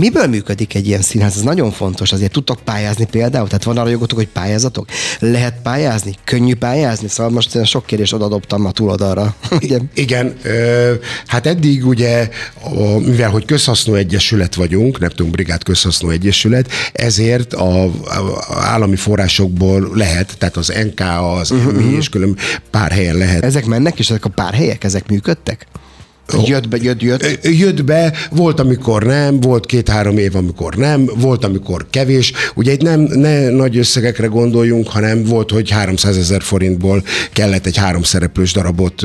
Miből 0.00 0.26
működik 0.26 0.74
egy 0.74 0.86
ilyen 0.86 1.02
színház? 1.02 1.36
Ez 1.36 1.42
nagyon 1.42 1.70
fontos. 1.70 2.12
Azért 2.12 2.32
tudtok 2.32 2.60
pályázni 2.64 3.06
például? 3.06 3.46
Tehát 3.46 3.64
van 3.64 3.78
arra 3.78 3.88
jogotok, 3.88 4.18
hogy 4.18 4.28
pályázatok? 4.28 4.86
Lehet 5.18 5.54
pályázni? 5.62 6.14
Könnyű 6.24 6.54
pályázni? 6.54 7.08
Szóval 7.08 7.32
most 7.32 7.64
sok 7.66 7.86
kérdés 7.86 8.12
odadobtam 8.12 8.64
a 8.64 8.70
túloldalra. 8.70 9.34
Igen, 9.58 9.90
Igen 9.94 10.36
hát 11.26 11.46
eddig 11.46 11.86
ugye, 11.86 12.28
mivel 12.98 13.30
hogy 13.30 13.44
közhasznú 13.44 13.94
egyesület 13.94 14.54
vagyunk, 14.54 14.98
Neptun 14.98 15.30
Brigád 15.30 15.62
közhasznú 15.62 16.10
egyesület, 16.10 16.70
ezért 16.92 17.54
a, 17.54 17.84
a 17.84 17.90
állami 18.48 18.96
forrásokból 18.96 19.90
lehet, 19.94 20.38
tehát 20.38 20.56
az 20.56 20.72
NK, 20.84 21.00
az 21.00 21.50
uh-huh. 21.50 21.72
Mhm, 21.72 21.84
MI, 21.84 21.96
és 21.96 22.08
külön 22.08 22.36
pár 22.70 22.90
helyen 22.90 23.16
lehet. 23.16 23.44
Ezek 23.44 23.66
mennek, 23.66 23.98
és 23.98 24.10
ezek 24.10 24.24
a 24.24 24.28
pár 24.28 24.54
helyek, 24.54 24.84
ezek 24.84 25.08
működtek? 25.08 25.66
Jött 26.44 26.68
be, 26.68 26.76
jött, 26.80 27.02
jött. 27.02 27.38
Jött 27.42 27.84
be, 27.84 28.12
volt, 28.30 28.60
amikor 28.60 29.02
nem, 29.02 29.40
volt 29.40 29.66
két-három 29.66 30.18
év, 30.18 30.36
amikor 30.36 30.74
nem, 30.74 31.10
volt, 31.16 31.44
amikor 31.44 31.86
kevés. 31.90 32.32
Ugye 32.54 32.72
itt 32.72 32.82
nem 32.82 33.00
ne 33.00 33.48
nagy 33.48 33.78
összegekre 33.78 34.26
gondoljunk, 34.26 34.88
hanem 34.88 35.24
volt, 35.24 35.50
hogy 35.50 35.70
300 35.70 36.16
ezer 36.16 36.42
forintból 36.42 37.02
kellett 37.32 37.66
egy 37.66 37.76
három 37.76 38.02
szereplős 38.02 38.52
darabot 38.52 39.02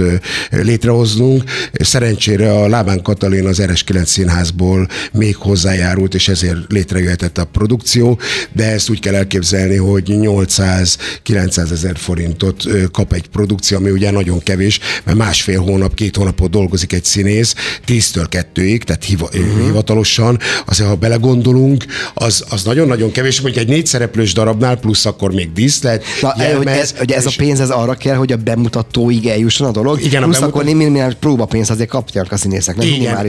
létrehoznunk. 0.50 1.44
Szerencsére 1.74 2.52
a 2.52 2.68
Lábán 2.68 3.02
Katalin 3.02 3.46
az 3.46 3.62
RS9 3.62 4.06
színházból 4.06 4.88
még 5.12 5.36
hozzájárult, 5.36 6.14
és 6.14 6.28
ezért 6.28 6.58
létrejöhetett 6.72 7.38
a 7.38 7.46
produkció, 7.46 8.20
de 8.54 8.72
ezt 8.72 8.90
úgy 8.90 9.00
kell 9.00 9.16
elképzelni, 9.16 9.76
hogy 9.76 10.04
800-900 10.08 11.72
ezer 11.72 11.98
forintot 11.98 12.64
kap 12.92 13.14
egy 13.14 13.28
produkció, 13.28 13.78
ami 13.78 13.90
ugye 13.90 14.12
nagyon 14.12 14.44
kevés, 14.44 14.80
mert 15.04 15.18
másfél 15.18 15.62
hónap, 15.62 15.94
két 15.94 16.16
hónapot 16.16 16.50
dolgozik 16.50 16.94
egy 16.94 17.06
színész, 17.16 17.56
10-től 17.88 18.46
2-ig, 18.54 18.82
tehát 18.82 19.04
hiva, 19.04 19.30
uh-huh. 19.34 19.66
hivatalosan, 19.66 20.40
azért 20.66 20.90
ha 20.90 20.96
belegondolunk, 20.96 21.86
az, 22.14 22.44
az 22.50 22.64
nagyon-nagyon 22.64 23.12
kevés, 23.12 23.42
mondjuk 23.42 23.64
egy 23.64 23.70
négy 23.70 23.86
szereplős 23.86 24.34
darabnál, 24.34 24.76
plusz 24.76 25.06
akkor 25.06 25.32
még 25.32 25.54
díszlet. 25.54 26.04
Na, 26.22 26.34
jelmez, 26.38 26.58
hogy 26.58 26.82
ez, 26.82 26.94
hogy 26.98 27.12
ez 27.12 27.26
a 27.26 27.32
pénz 27.38 27.60
ez 27.60 27.70
arra 27.70 27.94
kell, 27.94 28.16
hogy 28.16 28.32
a 28.32 28.38
bemutatóig 28.38 29.28
eljusson 29.28 29.68
a 29.68 29.72
dolog, 29.72 30.02
igen, 30.02 30.24
plusz 30.24 30.38
a 30.38 30.40
bemutat... 30.40 30.50
akkor 30.50 30.64
némi 30.64 31.02
próbapénzt 31.20 31.70
azért 31.70 31.90
kapják 31.90 32.32
a 32.32 32.38
színészek, 32.38 32.76
nem 32.76 32.88
igen, 32.88 33.26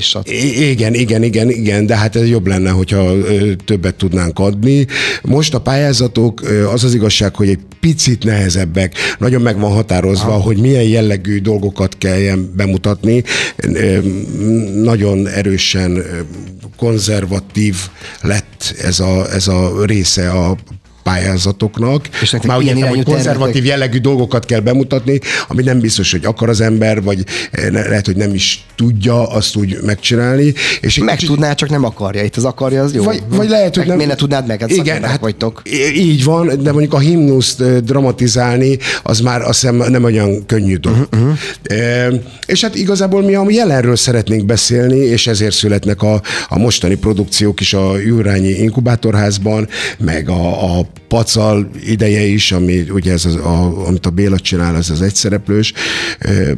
igen, 0.55 0.95
igen, 0.95 1.23
igen, 1.23 1.51
igen, 1.51 1.87
de 1.87 1.97
hát 1.97 2.17
ez 2.17 2.29
jobb 2.29 2.47
lenne, 2.47 2.71
hogyha 2.71 3.13
többet 3.65 3.95
tudnánk 3.95 4.39
adni. 4.39 4.87
Most 5.23 5.55
a 5.55 5.61
pályázatok, 5.61 6.43
az 6.73 6.85
az 6.85 6.95
igazság, 6.95 7.35
hogy 7.35 7.49
egy 7.49 7.61
picit 7.81 8.25
nehezebbek, 8.25 8.95
nagyon 9.19 9.43
meg 9.43 9.59
van 9.59 9.73
határozva, 9.73 10.35
ah. 10.35 10.45
hogy 10.45 10.57
milyen 10.57 10.83
jellegű 10.83 11.41
dolgokat 11.41 11.99
kelljen 11.99 12.53
bemutatni 12.57 13.23
nagyon 14.75 15.27
erősen 15.27 16.03
konzervatív 16.77 17.77
lett 18.21 18.75
ez 18.83 19.01
a, 19.01 19.33
ez 19.33 19.49
a 19.49 19.85
része 19.85 20.31
a 20.31 20.57
pályázatoknak. 21.07 22.09
És 22.23 22.37
Már 22.47 22.59
ugye 22.59 22.75
nem, 22.75 22.89
hogy 22.89 23.03
konzervatív 23.03 23.53
tervetek... 23.53 23.65
jellegű 23.65 23.99
dolgokat 23.99 24.45
kell 24.45 24.61
bemutatni, 24.61 25.21
ami 25.49 25.63
nem 25.63 25.81
biztos, 25.81 26.11
hogy 26.11 26.25
akar 26.25 26.49
az 26.49 26.61
ember, 26.61 27.03
vagy 27.03 27.25
eh, 27.51 27.71
lehet, 27.71 28.07
hogy 28.07 28.17
nem 28.17 28.35
is 28.35 28.67
tudja 28.77 29.29
azt 29.29 29.57
úgy 29.57 29.79
megcsinálni. 29.83 30.55
És 30.81 30.99
meg 30.99 31.15
kicsit... 31.15 31.29
tudná, 31.29 31.55
csak 31.55 31.69
nem 31.71 31.85
akarja. 31.85 32.23
Itt 32.23 32.37
az 32.37 32.45
akarja, 32.45 32.83
az 32.83 32.95
jó. 32.95 33.03
Vagy, 33.03 33.23
vagy 33.29 33.49
lehet, 33.49 33.75
hogy 33.75 33.79
meg 33.79 33.87
nem... 33.87 33.97
Miért 33.97 34.11
ne 34.11 34.17
tudnád 34.17 34.47
meg? 34.47 34.61
Hát 34.61 34.71
Igen, 34.71 35.03
hát 35.05 35.21
vagytok. 35.21 35.63
Így 35.95 36.25
van, 36.25 36.63
de 36.63 36.73
mondjuk 36.73 36.95
a 36.95 36.99
himnuszt 36.99 37.61
eh, 37.61 37.77
dramatizálni, 37.77 38.79
az 39.03 39.21
már 39.21 39.43
azt 39.43 39.61
hiszem 39.61 39.77
nem 39.77 40.05
olyan 40.05 40.47
könnyű 40.47 40.77
dolog. 40.77 41.09
Uh-huh. 41.13 41.39
E, 41.63 42.09
és 42.47 42.63
hát 42.63 42.75
igazából 42.75 43.23
mi 43.23 43.35
a 43.35 43.45
jelenről 43.49 43.97
szeretnénk 43.97 44.45
beszélni, 44.45 44.99
és 44.99 45.27
ezért 45.27 45.55
születnek 45.55 46.03
a, 46.03 46.23
a 46.49 46.59
mostani 46.59 46.95
produkciók 46.95 47.61
is 47.61 47.75
a 47.75 47.99
Jurányi 47.99 48.49
Inkubátorházban, 48.49 49.69
meg 49.99 50.29
a, 50.29 50.79
a 50.79 50.87
pacal 51.09 51.71
ideje 51.87 52.25
is, 52.25 52.53
ami 52.53 52.87
ugye 52.91 53.13
ez 53.13 53.25
az, 53.25 53.35
a, 53.35 53.87
amit 53.87 54.07
a 54.07 54.11
Béla 54.11 54.39
csinál, 54.39 54.77
ez 54.77 54.91
az 54.91 55.03
egyszereplős 55.03 55.73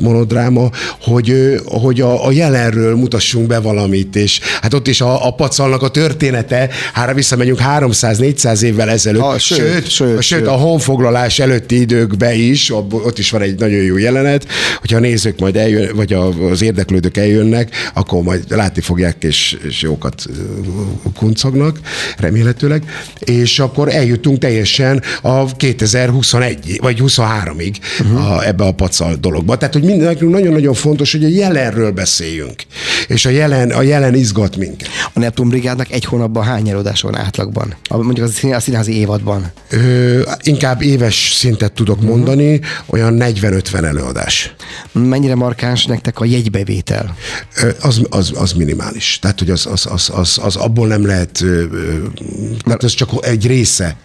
monodráma, 0.00 0.70
hogy, 1.00 1.60
hogy 1.64 2.00
a, 2.00 2.26
a 2.26 2.30
jelenről 2.30 2.96
mutassunk 2.96 3.46
be 3.46 3.58
valamit, 3.58 4.16
és 4.16 4.40
hát 4.60 4.74
ott 4.74 4.88
is 4.88 5.00
a, 5.00 5.26
a 5.26 5.30
pacalnak 5.30 5.82
a 5.82 5.88
története, 5.88 6.68
hára 6.92 7.14
visszamegyünk 7.14 7.58
300-400 7.62 8.62
évvel 8.62 8.90
ezelőtt, 8.90 9.22
a, 9.22 9.38
sőt, 9.38 9.58
sőt, 9.58 9.90
sőt, 9.90 10.22
sőt, 10.22 10.46
a 10.46 10.52
honfoglalás 10.52 11.38
előtti 11.38 11.80
időkbe 11.80 12.34
is, 12.34 12.70
ott 12.90 13.18
is 13.18 13.30
van 13.30 13.42
egy 13.42 13.58
nagyon 13.58 13.82
jó 13.82 13.96
jelenet, 13.96 14.46
hogyha 14.80 14.96
a 14.96 15.00
nézők 15.00 15.38
majd 15.38 15.56
eljön, 15.56 15.96
vagy 15.96 16.12
az 16.50 16.62
érdeklődők 16.62 17.16
eljönnek, 17.16 17.90
akkor 17.94 18.22
majd 18.22 18.44
látni 18.48 18.80
fogják, 18.80 19.16
és, 19.24 19.56
és 19.68 19.82
jókat 19.82 20.26
kuncognak, 21.14 21.80
remélhetőleg, 22.16 22.82
és 23.18 23.58
akkor 23.58 23.88
eljutunk 23.88 24.27
jutunk 24.28 24.38
teljesen 24.38 25.02
a 25.22 25.56
2021 25.56 26.78
vagy 26.80 27.02
23-ig 27.02 27.76
uh-huh. 28.00 28.30
a, 28.30 28.46
ebbe 28.46 28.64
a 28.64 28.72
pacal 28.72 29.14
dologba. 29.14 29.56
Tehát, 29.56 29.74
hogy 29.74 29.82
nekünk 29.82 30.32
nagyon-nagyon 30.32 30.74
fontos, 30.74 31.12
hogy 31.12 31.24
a 31.24 31.28
jelenről 31.28 31.90
beszéljünk. 31.90 32.62
És 33.08 33.24
a 33.24 33.30
jelen, 33.30 33.70
a 33.70 33.82
jelen 33.82 34.14
izgat 34.14 34.56
minket. 34.56 34.88
A 35.12 35.18
Neptun 35.18 35.48
Brigádnak 35.48 35.90
egy 35.90 36.04
hónapban 36.04 36.44
hány 36.44 36.68
előadás 36.68 37.00
van 37.00 37.16
átlagban? 37.16 37.74
Mondjuk 37.90 38.26
a 38.26 38.60
színházi 38.60 38.96
évadban? 38.96 39.52
Ö, 39.70 40.22
inkább 40.42 40.82
éves 40.82 41.32
szintet 41.34 41.72
tudok 41.72 41.96
uh-huh. 41.96 42.10
mondani, 42.10 42.60
olyan 42.86 43.16
40-50 43.20 43.84
előadás. 43.84 44.54
Mennyire 44.92 45.34
markáns 45.34 45.86
nektek 45.86 46.20
a 46.20 46.24
jegybevétel? 46.24 47.16
Ö, 47.62 47.68
az, 47.80 48.00
az, 48.08 48.32
az 48.34 48.52
minimális. 48.52 49.18
Tehát, 49.18 49.38
hogy 49.38 49.50
az, 49.50 49.66
az, 49.66 49.86
az, 49.90 50.10
az, 50.14 50.38
az 50.42 50.56
abból 50.56 50.86
nem 50.86 51.06
lehet, 51.06 51.44
mert 52.66 52.84
ez 52.84 52.92
csak 52.92 53.10
egy 53.20 53.46
része 53.46 53.96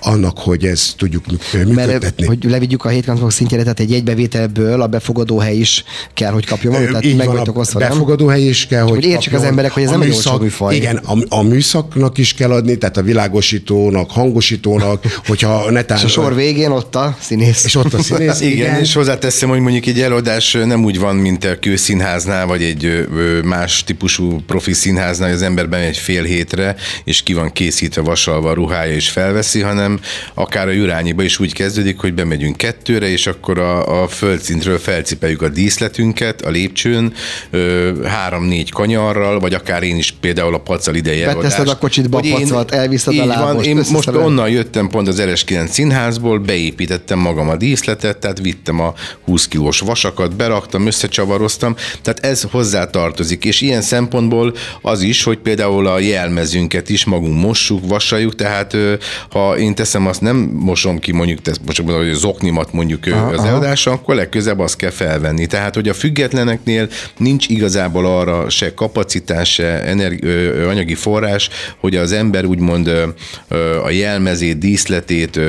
annak, 0.00 0.38
hogy 0.38 0.64
ezt 0.64 0.96
tudjuk 0.96 1.26
működtetni. 1.26 1.72
Mert, 1.74 2.24
hogy 2.26 2.44
levigyük 2.44 2.84
a 2.84 2.88
hétköznapok 2.88 3.32
szintjére, 3.32 3.62
tehát 3.62 3.80
egy 3.80 3.92
egybevételből 3.92 4.82
a 4.82 4.86
befogadóhely 4.86 5.56
is 5.56 5.84
kell, 6.14 6.32
hogy 6.32 6.46
kapjon 6.46 6.72
valamit, 6.72 6.92
tehát 6.92 7.06
Így 7.06 7.16
meg 7.16 7.26
van, 7.26 7.38
a 7.38 7.50
osztva, 7.54 7.78
befogadóhely 7.78 8.42
is 8.42 8.66
kell, 8.66 8.82
hogy, 8.82 8.90
hogy 8.90 9.04
értsük 9.04 9.32
az 9.32 9.42
emberek, 9.42 9.72
hogy 9.72 9.82
ez 9.82 9.90
nem 9.90 9.98
műszak, 9.98 10.34
egy 10.34 10.40
műfaj. 10.40 10.74
Igen, 10.74 10.96
a, 10.96 11.16
a 11.28 11.42
műszaknak 11.42 12.18
is 12.18 12.34
kell 12.34 12.50
adni, 12.50 12.76
tehát 12.76 12.96
a 12.96 13.02
világosítónak, 13.02 14.10
hangosítónak, 14.10 15.04
hogyha 15.26 15.70
netán... 15.70 15.98
És 15.98 16.04
a 16.04 16.08
sor 16.08 16.34
végén 16.34 16.70
ott 16.70 16.94
a 16.94 17.16
színész. 17.20 17.64
És 17.64 17.74
ott 17.74 17.94
a 17.94 18.02
színész, 18.02 18.40
igen. 18.50 18.52
igen. 18.52 18.80
és 18.80 18.94
hozzáteszem, 18.94 19.48
hogy 19.48 19.60
mondjuk 19.60 19.86
egy 19.86 20.00
előadás 20.00 20.52
nem 20.52 20.84
úgy 20.84 20.98
van, 20.98 21.16
mint 21.16 21.44
a 21.44 21.58
kőszínháznál, 21.58 22.46
vagy 22.46 22.62
egy 22.62 23.08
más 23.44 23.84
típusú 23.84 24.40
profi 24.46 24.72
színháznál, 24.72 25.28
hogy 25.28 25.36
az 25.36 25.42
ember 25.42 25.68
bemegy 25.68 25.86
egy 25.86 25.96
fél 25.96 26.22
hétre, 26.22 26.76
és 27.04 27.22
ki 27.22 27.32
van 27.32 27.52
készítve 27.52 28.00
vasalva 28.00 28.50
a 28.50 28.54
ruhája, 28.54 28.94
és 28.94 29.08
felveszi, 29.08 29.60
hanem 29.60 29.85
hanem 29.86 30.00
akár 30.34 30.68
a 30.68 30.70
Jurányiba 30.70 31.22
is 31.22 31.38
úgy 31.38 31.52
kezdődik, 31.52 31.98
hogy 31.98 32.14
bemegyünk 32.14 32.56
kettőre, 32.56 33.08
és 33.08 33.26
akkor 33.26 33.58
a, 33.58 34.02
a 34.02 34.08
földszintről 34.08 34.78
felcipeljük 34.78 35.42
a 35.42 35.48
díszletünket 35.48 36.42
a 36.42 36.50
lépcsőn, 36.50 37.12
három-négy 38.04 38.70
kanyarral, 38.70 39.38
vagy 39.38 39.54
akár 39.54 39.82
én 39.82 39.96
is 39.96 40.14
például 40.20 40.54
a 40.54 40.58
pacal 40.58 40.94
ideje 40.94 41.34
Beteszed 41.34 41.68
a 41.68 41.78
kocsidba 41.78 42.18
a 42.18 42.20
pacalt, 42.20 42.70
elviszed 42.70 43.18
a 43.18 43.24
lábost. 43.24 43.54
Van, 43.54 43.64
én 43.64 43.84
most 43.92 44.08
onnan 44.08 44.48
jöttem 44.48 44.88
pont 44.88 45.08
az 45.08 45.22
RS9 45.22 45.68
színházból, 45.68 46.38
beépítettem 46.38 47.18
magam 47.18 47.48
a 47.48 47.56
díszletet, 47.56 48.18
tehát 48.18 48.38
vittem 48.38 48.80
a 48.80 48.94
20 49.24 49.48
kilós 49.48 49.80
vasakat, 49.80 50.36
beraktam, 50.36 50.86
összecsavaroztam, 50.86 51.74
tehát 52.02 52.24
ez 52.24 52.42
hozzá 52.50 52.86
tartozik, 52.86 53.44
és 53.44 53.60
ilyen 53.60 53.82
szempontból 53.82 54.54
az 54.82 55.02
is, 55.02 55.22
hogy 55.22 55.38
például 55.38 55.86
a 55.86 55.98
jelmezünket 55.98 56.88
is 56.88 57.04
magunk 57.04 57.40
mossuk, 57.40 57.88
vasaljuk, 57.88 58.34
tehát 58.34 58.76
ha 59.30 59.58
én 59.58 59.74
teszem, 59.76 60.06
azt 60.06 60.20
nem 60.20 60.36
mosom 60.52 60.98
ki 60.98 61.12
mondjuk, 61.12 61.42
tesz, 61.42 61.60
most 61.66 61.82
mondom, 61.82 62.06
hogy 62.06 62.14
zoknimat 62.14 62.72
mondjuk 62.72 63.06
aha, 63.06 63.26
az 63.26 63.44
előadása, 63.44 63.90
akkor 63.90 64.14
legközebb 64.14 64.58
azt 64.58 64.76
kell 64.76 64.90
felvenni. 64.90 65.46
Tehát, 65.46 65.74
hogy 65.74 65.88
a 65.88 65.94
függetleneknél 65.94 66.88
nincs 67.18 67.48
igazából 67.48 68.06
arra 68.06 68.48
se 68.48 68.74
kapacitás, 68.74 69.52
se 69.52 69.82
energi, 69.82 70.28
anyagi 70.68 70.94
forrás, 70.94 71.48
hogy 71.80 71.96
az 71.96 72.12
ember 72.12 72.44
úgymond 72.44 72.90
a 73.84 73.90
jelmezét, 73.90 74.58
díszletét 74.58 75.40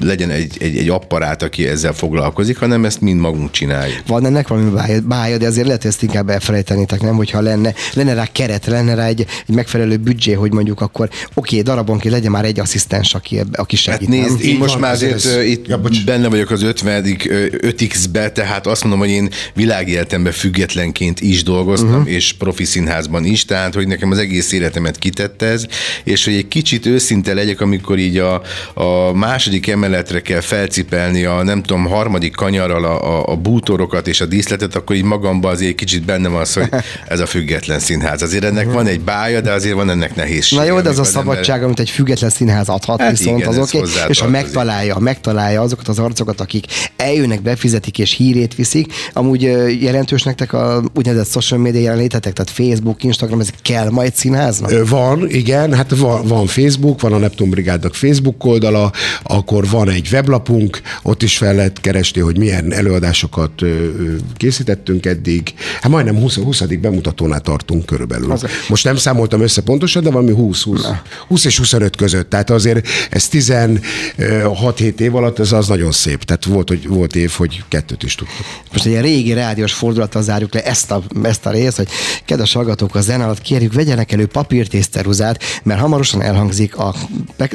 legyen 0.00 0.30
egy, 0.30 0.56
egy, 0.60 0.76
egy 0.76 0.88
apparát, 0.88 1.42
aki 1.42 1.66
ezzel 1.66 1.92
foglalkozik, 1.92 2.58
hanem 2.58 2.84
ezt 2.84 3.00
mind 3.00 3.20
magunk 3.20 3.50
csináljuk. 3.50 4.02
Van 4.06 4.26
ennek 4.26 4.48
valami 4.48 4.70
bája, 5.04 5.38
de 5.38 5.46
azért 5.46 5.66
lehet, 5.66 5.82
hogy 5.82 5.90
ezt 5.90 6.02
inkább 6.02 6.28
elfelejtenétek, 6.28 7.00
nem? 7.00 7.16
Hogyha 7.16 7.40
lenne, 7.40 7.74
lenne 7.94 8.14
rá 8.14 8.26
keret, 8.32 8.66
lenne 8.66 8.94
rá 8.94 9.06
egy, 9.06 9.26
egy 9.48 9.54
megfelelő 9.54 9.96
büdzsé, 9.96 10.32
hogy 10.32 10.52
mondjuk 10.52 10.80
akkor 10.80 11.08
oké, 11.08 11.20
okay, 11.34 11.62
darabonként 11.62 12.14
legyen 12.14 12.30
már 12.30 12.44
egy 12.44 12.60
asszisztens, 12.60 13.14
aki, 13.14 13.33
aki 13.52 13.76
segít. 13.76 14.00
Hát 14.00 14.08
nézd, 14.08 14.40
én 14.40 14.56
most 14.56 14.78
már 14.78 14.92
azért 14.92 15.14
ez, 15.14 15.36
itt 15.44 15.66
ja, 15.66 15.80
benne 16.04 16.28
vagyok 16.28 16.50
az 16.50 16.62
50 16.62 17.02
5X-be, 17.04 18.32
tehát 18.32 18.66
azt 18.66 18.82
mondom, 18.82 19.00
hogy 19.00 19.10
én 19.10 19.30
világéletemben 19.54 20.32
függetlenként 20.32 21.20
is 21.20 21.42
dolgoztam, 21.42 21.90
uh-huh. 21.90 22.12
és 22.12 22.32
profi 22.32 22.64
színházban 22.64 23.24
is, 23.24 23.44
tehát 23.44 23.74
hogy 23.74 23.86
nekem 23.86 24.10
az 24.10 24.18
egész 24.18 24.52
életemet 24.52 24.98
kitette 24.98 25.46
ez, 25.46 25.66
és 26.04 26.24
hogy 26.24 26.34
egy 26.34 26.48
kicsit 26.48 26.86
őszinte 26.86 27.34
legyek, 27.34 27.60
amikor 27.60 27.98
így 27.98 28.18
a, 28.18 28.42
a 28.74 29.12
második 29.12 29.68
emeletre 29.68 30.20
kell 30.20 30.40
felcipelni 30.40 31.24
a 31.24 31.42
nem 31.42 31.62
tudom, 31.62 31.84
harmadik 31.84 32.34
kanyarral 32.34 32.84
a, 32.84 33.18
a, 33.18 33.32
a 33.32 33.36
bútorokat 33.36 34.08
és 34.08 34.20
a 34.20 34.26
díszletet, 34.26 34.74
akkor 34.74 34.96
így 34.96 35.04
magamban 35.04 35.52
azért 35.52 35.70
egy 35.70 35.76
kicsit 35.76 36.04
bennem 36.04 36.34
az, 36.34 36.54
hogy 36.54 36.68
ez 37.08 37.20
a 37.20 37.26
független 37.26 37.78
színház. 37.78 38.22
Azért 38.22 38.44
ennek 38.44 38.66
uh-huh. 38.66 38.74
van 38.74 38.86
egy 38.86 39.00
bája, 39.00 39.40
de 39.40 39.52
azért 39.52 39.74
van 39.74 39.90
ennek 39.90 40.14
nehézség. 40.14 40.58
Na 40.58 40.64
jó, 40.64 40.80
de 40.80 40.88
az 40.88 40.98
a 40.98 41.04
szabadság, 41.04 41.48
ember... 41.48 41.64
amit 41.64 41.80
egy 41.80 41.90
független 41.90 42.30
színház 42.30 42.68
adhat, 42.68 43.00
hát 43.00 43.10
viszont 43.24 43.40
igen, 43.40 43.48
az 43.48 43.58
oké, 43.58 43.78
okay, 43.78 44.08
és 44.08 44.20
ha 44.20 44.28
megtalálja, 44.28 44.98
megtalálja 44.98 45.60
azokat 45.60 45.88
az 45.88 45.98
arcokat, 45.98 46.40
akik 46.40 46.66
eljönnek, 46.96 47.42
befizetik 47.42 47.98
és 47.98 48.12
hírét 48.12 48.54
viszik, 48.54 48.92
amúgy 49.12 49.42
jelentős 49.80 50.22
nektek 50.22 50.52
a 50.52 50.82
úgynevezett 50.94 51.30
social 51.30 51.60
media 51.60 51.80
jelenlétetek, 51.80 52.32
tehát 52.32 52.50
Facebook, 52.50 53.02
Instagram, 53.02 53.40
ez 53.40 53.48
kell 53.62 53.90
majd 53.90 54.14
színháznak? 54.14 54.88
Van, 54.88 55.30
igen, 55.30 55.74
hát 55.74 55.96
van, 55.96 56.26
van 56.26 56.46
Facebook, 56.46 57.00
van 57.00 57.12
a 57.12 57.18
Neptun 57.18 57.50
Brigádnak 57.50 57.94
Facebook 57.94 58.44
oldala, 58.44 58.92
akkor 59.22 59.68
van 59.68 59.88
egy 59.88 60.08
weblapunk, 60.12 60.80
ott 61.02 61.22
is 61.22 61.36
fel 61.36 61.54
lehet 61.54 61.80
keresni, 61.80 62.20
hogy 62.20 62.38
milyen 62.38 62.72
előadásokat 62.72 63.52
készítettünk 64.36 65.06
eddig. 65.06 65.54
Hát 65.80 65.92
majdnem 65.92 66.16
20, 66.16 66.36
20. 66.36 66.60
bemutatónál 66.60 67.40
tartunk 67.40 67.86
körülbelül. 67.86 68.30
Az 68.30 68.44
Most 68.68 68.84
nem 68.84 68.96
számoltam 68.96 69.40
össze 69.40 69.62
pontosan, 69.62 70.02
de 70.02 70.10
valami 70.10 70.32
20, 70.32 70.62
20, 70.62 70.80
20 71.28 71.44
és 71.44 71.58
25 71.58 71.96
között. 71.96 72.30
Tehát 72.30 72.50
azért 72.50 72.88
ez 73.14 73.28
16-7 73.32 74.98
év 74.98 75.14
alatt 75.14 75.38
ez 75.38 75.52
az 75.52 75.68
nagyon 75.68 75.92
szép. 75.92 76.22
Tehát 76.22 76.44
volt, 76.44 76.68
hogy, 76.68 76.88
volt 76.88 77.16
év, 77.16 77.30
hogy 77.30 77.64
kettőt 77.68 78.02
is 78.02 78.14
tudtuk. 78.14 78.36
Most 78.72 78.84
egy 78.84 78.90
ilyen 78.90 79.02
régi 79.02 79.32
rádiós 79.32 79.72
fordulattal 79.72 80.22
zárjuk 80.22 80.54
le 80.54 80.64
ezt 80.64 80.90
a, 80.90 81.02
ezt 81.22 81.46
a 81.46 81.50
részt, 81.50 81.76
hogy 81.76 81.88
kedves 82.24 82.52
hallgatók, 82.52 82.94
a 82.94 83.00
zene 83.00 83.24
alatt 83.24 83.40
kérjük, 83.40 83.72
vegyenek 83.72 84.12
elő 84.12 84.26
papírt 84.26 84.74
és 84.74 84.86
ceruzát, 84.86 85.42
mert 85.62 85.80
hamarosan 85.80 86.22
elhangzik 86.22 86.76
a 86.76 86.94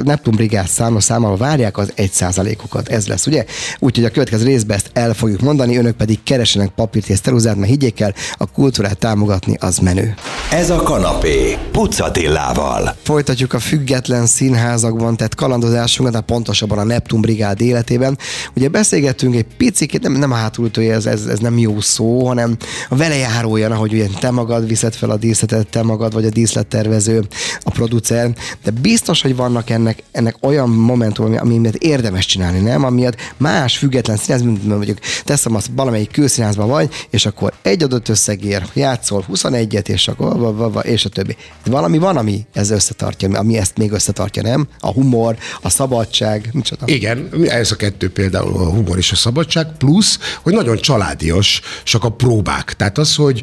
Neptun 0.04 0.36
Brigád 0.36 0.68
számos 0.68 1.04
számmal 1.04 1.38
várják 1.38 1.78
az 1.78 1.92
egy 1.96 2.12
százalékokat. 2.12 2.88
Ez 2.88 3.08
lesz, 3.08 3.28
ugye? 3.28 3.46
Úgyhogy 3.80 4.06
a 4.06 4.10
következő 4.10 4.46
részben 4.46 4.78
ezt 4.78 4.90
el 4.94 5.14
fogjuk 5.14 5.42
mondani, 5.42 5.78
önök 5.78 5.96
pedig 5.96 6.20
keresenek 6.24 6.70
papírt 6.70 7.10
és 7.10 7.20
ceruzát, 7.20 7.56
mert 7.56 7.70
higgyék 7.70 8.00
el, 8.00 8.14
a 8.38 8.52
kultúrát 8.52 8.98
támogatni 8.98 9.56
az 9.60 9.78
menő. 9.78 10.14
Ez 10.52 10.70
a 10.70 10.82
kanapé, 10.82 11.58
Pucatillával. 11.72 12.96
Folytatjuk 13.04 13.54
a 13.54 13.60
független 13.60 14.26
színházakban, 14.26 15.18
tehát 15.18 15.36
kalandozásunkat, 15.50 16.14
de 16.14 16.22
pontosabban 16.22 16.78
a 16.78 16.84
Neptun 16.84 17.22
Brigád 17.22 17.62
életében. 17.62 18.18
Ugye 18.56 18.68
beszélgettünk 18.68 19.36
egy 19.36 19.46
picit, 19.58 20.02
nem, 20.02 20.12
nem 20.12 20.32
a 20.32 20.36
hátulütője, 20.36 20.94
ez, 20.94 21.06
ez, 21.06 21.26
ez, 21.26 21.40
nem 21.40 21.58
jó 21.58 21.80
szó, 21.80 22.28
hanem 22.28 22.58
a 22.90 22.96
velejárója, 22.96 23.70
ahogy 23.70 23.94
ugye 23.94 24.08
te 24.20 24.32
magad 24.32 24.68
viszed 24.68 24.94
fel 24.94 25.10
a 25.10 25.18
díszletet, 25.18 25.68
te 25.68 25.84
magad 25.84 26.14
vagy 26.14 26.26
a 26.26 26.30
díszlettervező, 26.30 27.28
a 27.62 27.72
producer, 27.72 28.36
de 28.64 28.72
biztos, 28.72 29.22
hogy 29.22 29.36
vannak 29.36 29.70
ennek, 29.70 30.04
ennek 30.12 30.36
olyan 30.42 30.70
momentum, 30.70 31.26
ami, 31.26 31.38
ami 31.38 31.58
miatt 31.58 31.76
érdemes 31.76 32.26
csinálni, 32.26 32.60
nem? 32.60 32.84
Amiatt 32.84 33.16
más 33.38 33.78
független 33.78 34.18
színház, 34.18 34.42
mint 34.42 34.68
mondjuk 34.68 35.00
teszem 35.24 35.56
azt, 35.56 35.70
valamelyik 35.76 36.12
kőszínházban 36.12 36.68
vagy, 36.68 36.90
és 37.10 37.26
akkor 37.26 37.54
egy 37.62 37.84
adott 37.84 38.10
összegért 38.10 38.72
játszol 38.74 39.26
21-et, 39.34 39.88
és 39.88 40.08
akkor 40.08 40.82
és 40.82 41.06
a 41.06 41.10
többi. 41.10 41.36
Valami 41.66 41.98
van, 41.98 42.18
ami 42.18 42.46
ez 42.54 42.70
összetartja, 42.70 43.30
ami 43.40 43.58
ezt 43.58 43.78
még 43.78 43.92
összetartja, 43.92 44.42
nem? 44.42 44.68
A 44.80 44.92
humor, 44.92 45.38
a 45.62 45.70
szabadság, 45.70 46.50
micsoda. 46.54 46.86
Igen, 46.88 47.30
ez 47.48 47.72
a 47.72 47.76
kettő 47.76 48.10
például 48.10 48.54
a 48.54 48.70
humor 48.70 48.98
és 48.98 49.12
a 49.12 49.16
szabadság, 49.16 49.68
plusz, 49.78 50.20
hogy 50.42 50.54
nagyon 50.54 50.78
családias, 50.78 51.62
csak 51.84 52.04
a 52.04 52.10
próbák. 52.10 52.74
Tehát 52.74 52.98
az, 52.98 53.16
hogy 53.16 53.42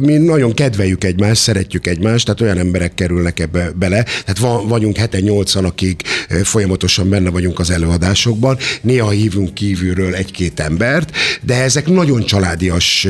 mi 0.00 0.16
nagyon 0.16 0.52
kedveljük 0.54 1.04
egymást, 1.04 1.42
szeretjük 1.42 1.86
egymást, 1.86 2.24
tehát 2.24 2.40
olyan 2.40 2.58
emberek 2.58 2.94
kerülnek 2.94 3.40
ebbe 3.40 3.70
bele. 3.70 4.02
Tehát 4.02 4.38
van, 4.38 4.68
vagyunk 4.68 4.96
heten 4.96 5.22
nyolcan, 5.22 5.64
akik 5.64 6.02
folyamatosan 6.42 7.08
benne 7.08 7.30
vagyunk 7.30 7.58
az 7.58 7.70
előadásokban. 7.70 8.58
Néha 8.80 9.10
hívunk 9.10 9.54
kívülről 9.54 10.14
egy-két 10.14 10.60
embert, 10.60 11.16
de 11.42 11.62
ezek 11.62 11.86
nagyon 11.86 12.24
családias 12.24 13.06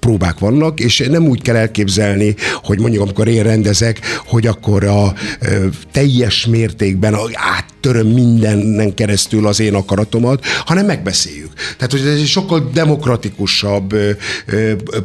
próbák 0.00 0.38
vannak, 0.38 0.80
és 0.80 1.04
nem 1.08 1.28
úgy 1.28 1.42
kell 1.42 1.56
elképzelni, 1.56 2.34
hogy 2.62 2.80
mondjuk 2.80 3.02
amikor 3.02 3.28
én 3.28 3.42
rendezek, 3.42 4.00
hogy 4.26 4.46
akkor 4.46 4.84
a 4.84 5.14
ö, 5.40 5.66
teljes 6.00 6.46
mértékben 6.46 7.16
áttöröm 7.32 8.06
mindennen 8.06 8.94
keresztül 8.94 9.46
az 9.46 9.60
én 9.60 9.74
akaratomat, 9.74 10.44
hanem 10.64 10.86
megbeszéljük. 10.86 11.52
Tehát, 11.76 11.90
hogy 11.90 12.00
ez 12.00 12.20
egy 12.20 12.26
sokkal 12.26 12.70
demokratikusabb 12.74 13.94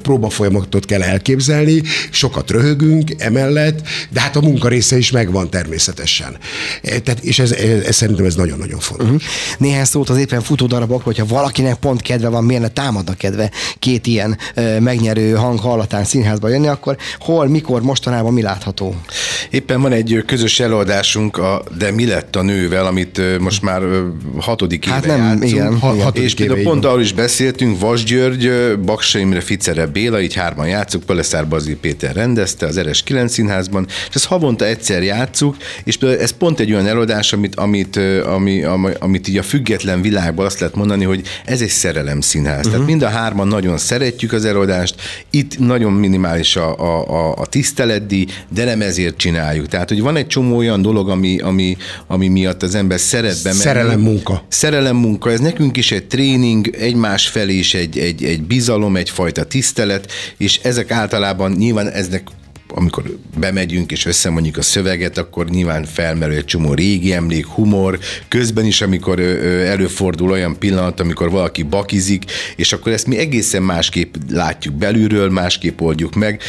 próbafolyamatot 0.01 0.85
kell 0.85 1.01
elképzelni, 1.01 1.81
sokat 2.09 2.51
röhögünk 2.51 3.11
emellett, 3.17 3.87
de 4.09 4.19
hát 4.19 4.35
a 4.35 4.41
munka 4.41 4.67
része 4.67 4.97
is 4.97 5.11
megvan 5.11 5.49
természetesen. 5.49 6.37
E, 6.81 6.99
tehát, 6.99 7.23
és 7.23 7.39
ez, 7.39 7.51
ez, 7.51 7.83
ez 7.83 7.95
szerintem 7.95 8.25
ez 8.25 8.35
nagyon-nagyon 8.35 8.79
fontos. 8.79 9.07
Uh-huh. 9.07 9.21
Néhány 9.57 9.85
szót 9.85 10.09
az 10.09 10.17
éppen 10.17 10.41
futó 10.41 10.65
darabok, 10.65 11.03
hogyha 11.03 11.25
valakinek 11.25 11.75
pont 11.75 12.01
kedve 12.01 12.29
van, 12.29 12.43
miért 12.43 12.61
ne 12.61 12.67
támadna 12.67 13.13
kedve 13.13 13.51
két 13.79 14.07
ilyen 14.07 14.37
ö, 14.55 14.79
megnyerő 14.79 15.31
hang 15.31 15.59
hallatán 15.59 16.03
színházba 16.03 16.49
jönni, 16.49 16.67
akkor 16.67 16.97
hol, 17.19 17.47
mikor, 17.47 17.81
mostanában 17.81 18.33
mi 18.33 18.41
látható? 18.41 18.95
Éppen 19.49 19.81
van 19.81 19.91
egy 19.91 20.23
közös 20.25 20.59
előadásunk, 20.85 21.37
a 21.37 21.63
De 21.77 21.91
mi 21.91 22.05
lett 22.05 22.35
a 22.35 22.41
nővel, 22.41 22.85
amit 22.85 23.39
most 23.39 23.61
már 23.61 23.81
hatodik 24.39 24.85
hát 24.85 25.05
éve 25.05 25.15
nem, 25.15 25.25
játszunk. 25.25 25.51
Igen, 25.51 25.79
ha, 25.79 25.93
igen. 25.95 26.23
És 26.23 26.33
például 26.33 26.61
pont 26.61 26.85
arról 26.85 27.01
is 27.01 27.13
beszéltünk, 27.13 27.79
Vas 27.79 28.03
György, 28.03 28.51
Baksa 28.85 29.19
Imre, 29.19 29.41
Ficere 29.41 29.85
Béla, 29.85 30.21
így 30.21 30.33
hárman 30.33 30.67
játszuk, 30.67 31.03
Paleszár 31.03 31.47
Bazi 31.47 31.75
Péter 31.75 32.15
rendezte 32.15 32.65
az 32.65 32.77
Eres 32.77 33.03
9 33.03 33.31
színházban, 33.31 33.85
és 34.09 34.15
ezt 34.15 34.25
havonta 34.25 34.65
egyszer 34.65 35.03
játszuk, 35.03 35.55
és 35.83 35.97
például 35.97 36.21
ez 36.21 36.31
pont 36.31 36.59
egy 36.59 36.71
olyan 36.71 36.87
előadás, 36.87 37.33
amit, 37.33 37.55
amit, 37.55 37.99
ami, 38.25 38.63
ami, 38.63 38.91
amit 38.99 39.27
így 39.27 39.37
a 39.37 39.43
független 39.43 40.01
világban 40.01 40.45
azt 40.45 40.59
lehet 40.59 40.75
mondani, 40.75 41.03
hogy 41.03 41.21
ez 41.45 41.61
egy 41.61 41.69
szerelem 41.69 42.21
színház. 42.21 42.57
Uh-huh. 42.57 42.71
Tehát 42.71 42.87
mind 42.87 43.01
a 43.01 43.09
hárman 43.09 43.47
nagyon 43.47 43.77
szeretjük 43.77 44.33
az 44.33 44.45
előadást, 44.45 44.95
itt 45.29 45.59
nagyon 45.59 45.93
minimális 45.93 46.55
a, 46.55 46.77
a, 46.77 47.09
a, 47.09 47.35
a 47.35 47.45
tiszteletdi, 47.45 48.27
de 48.49 48.63
nem 48.63 48.81
ezért 48.81 49.17
csináljuk. 49.17 49.67
Tehát, 49.67 49.89
hogy 49.89 50.01
van 50.01 50.15
egy 50.15 50.27
csomó 50.27 50.57
olyan 50.57 50.74
dolog, 50.81 51.09
ami, 51.09 51.39
ami, 51.39 51.77
ami 52.07 52.27
miatt 52.27 52.63
az 52.63 52.75
ember 52.75 52.99
szeret 52.99 53.43
bemenni. 53.43 53.61
Szerelem 53.61 53.99
munka. 53.99 54.45
Szerelem 54.47 54.95
munka, 54.95 55.31
ez 55.31 55.39
nekünk 55.39 55.77
is 55.77 55.91
egy 55.91 56.05
tréning, 56.05 56.75
egymás 56.79 57.27
felé 57.27 57.53
is 57.53 57.73
egy, 57.73 57.97
egy, 57.97 58.23
egy 58.23 58.43
bizalom, 58.43 58.95
egyfajta 58.95 59.43
tisztelet, 59.43 60.11
és 60.37 60.59
ezek 60.63 60.91
általában 60.91 61.51
nyilván 61.51 61.89
eznek 61.89 62.27
amikor 62.67 63.17
bemegyünk 63.39 63.91
és 63.91 64.05
összemondjuk 64.05 64.57
a 64.57 64.61
szöveget, 64.61 65.17
akkor 65.17 65.49
nyilván 65.49 65.83
felmerül 65.83 66.35
egy 66.35 66.45
csomó 66.45 66.73
régi 66.73 67.13
emlék, 67.13 67.45
humor, 67.45 67.99
közben 68.27 68.65
is, 68.65 68.81
amikor 68.81 69.19
előfordul 69.19 70.31
olyan 70.31 70.57
pillanat, 70.59 70.99
amikor 70.99 71.29
valaki 71.29 71.63
bakizik, 71.63 72.23
és 72.55 72.73
akkor 72.73 72.91
ezt 72.91 73.07
mi 73.07 73.17
egészen 73.17 73.63
másképp 73.63 74.15
látjuk 74.29 74.73
belülről, 74.75 75.29
másképp 75.29 75.81
oldjuk 75.81 76.15
meg, 76.15 76.41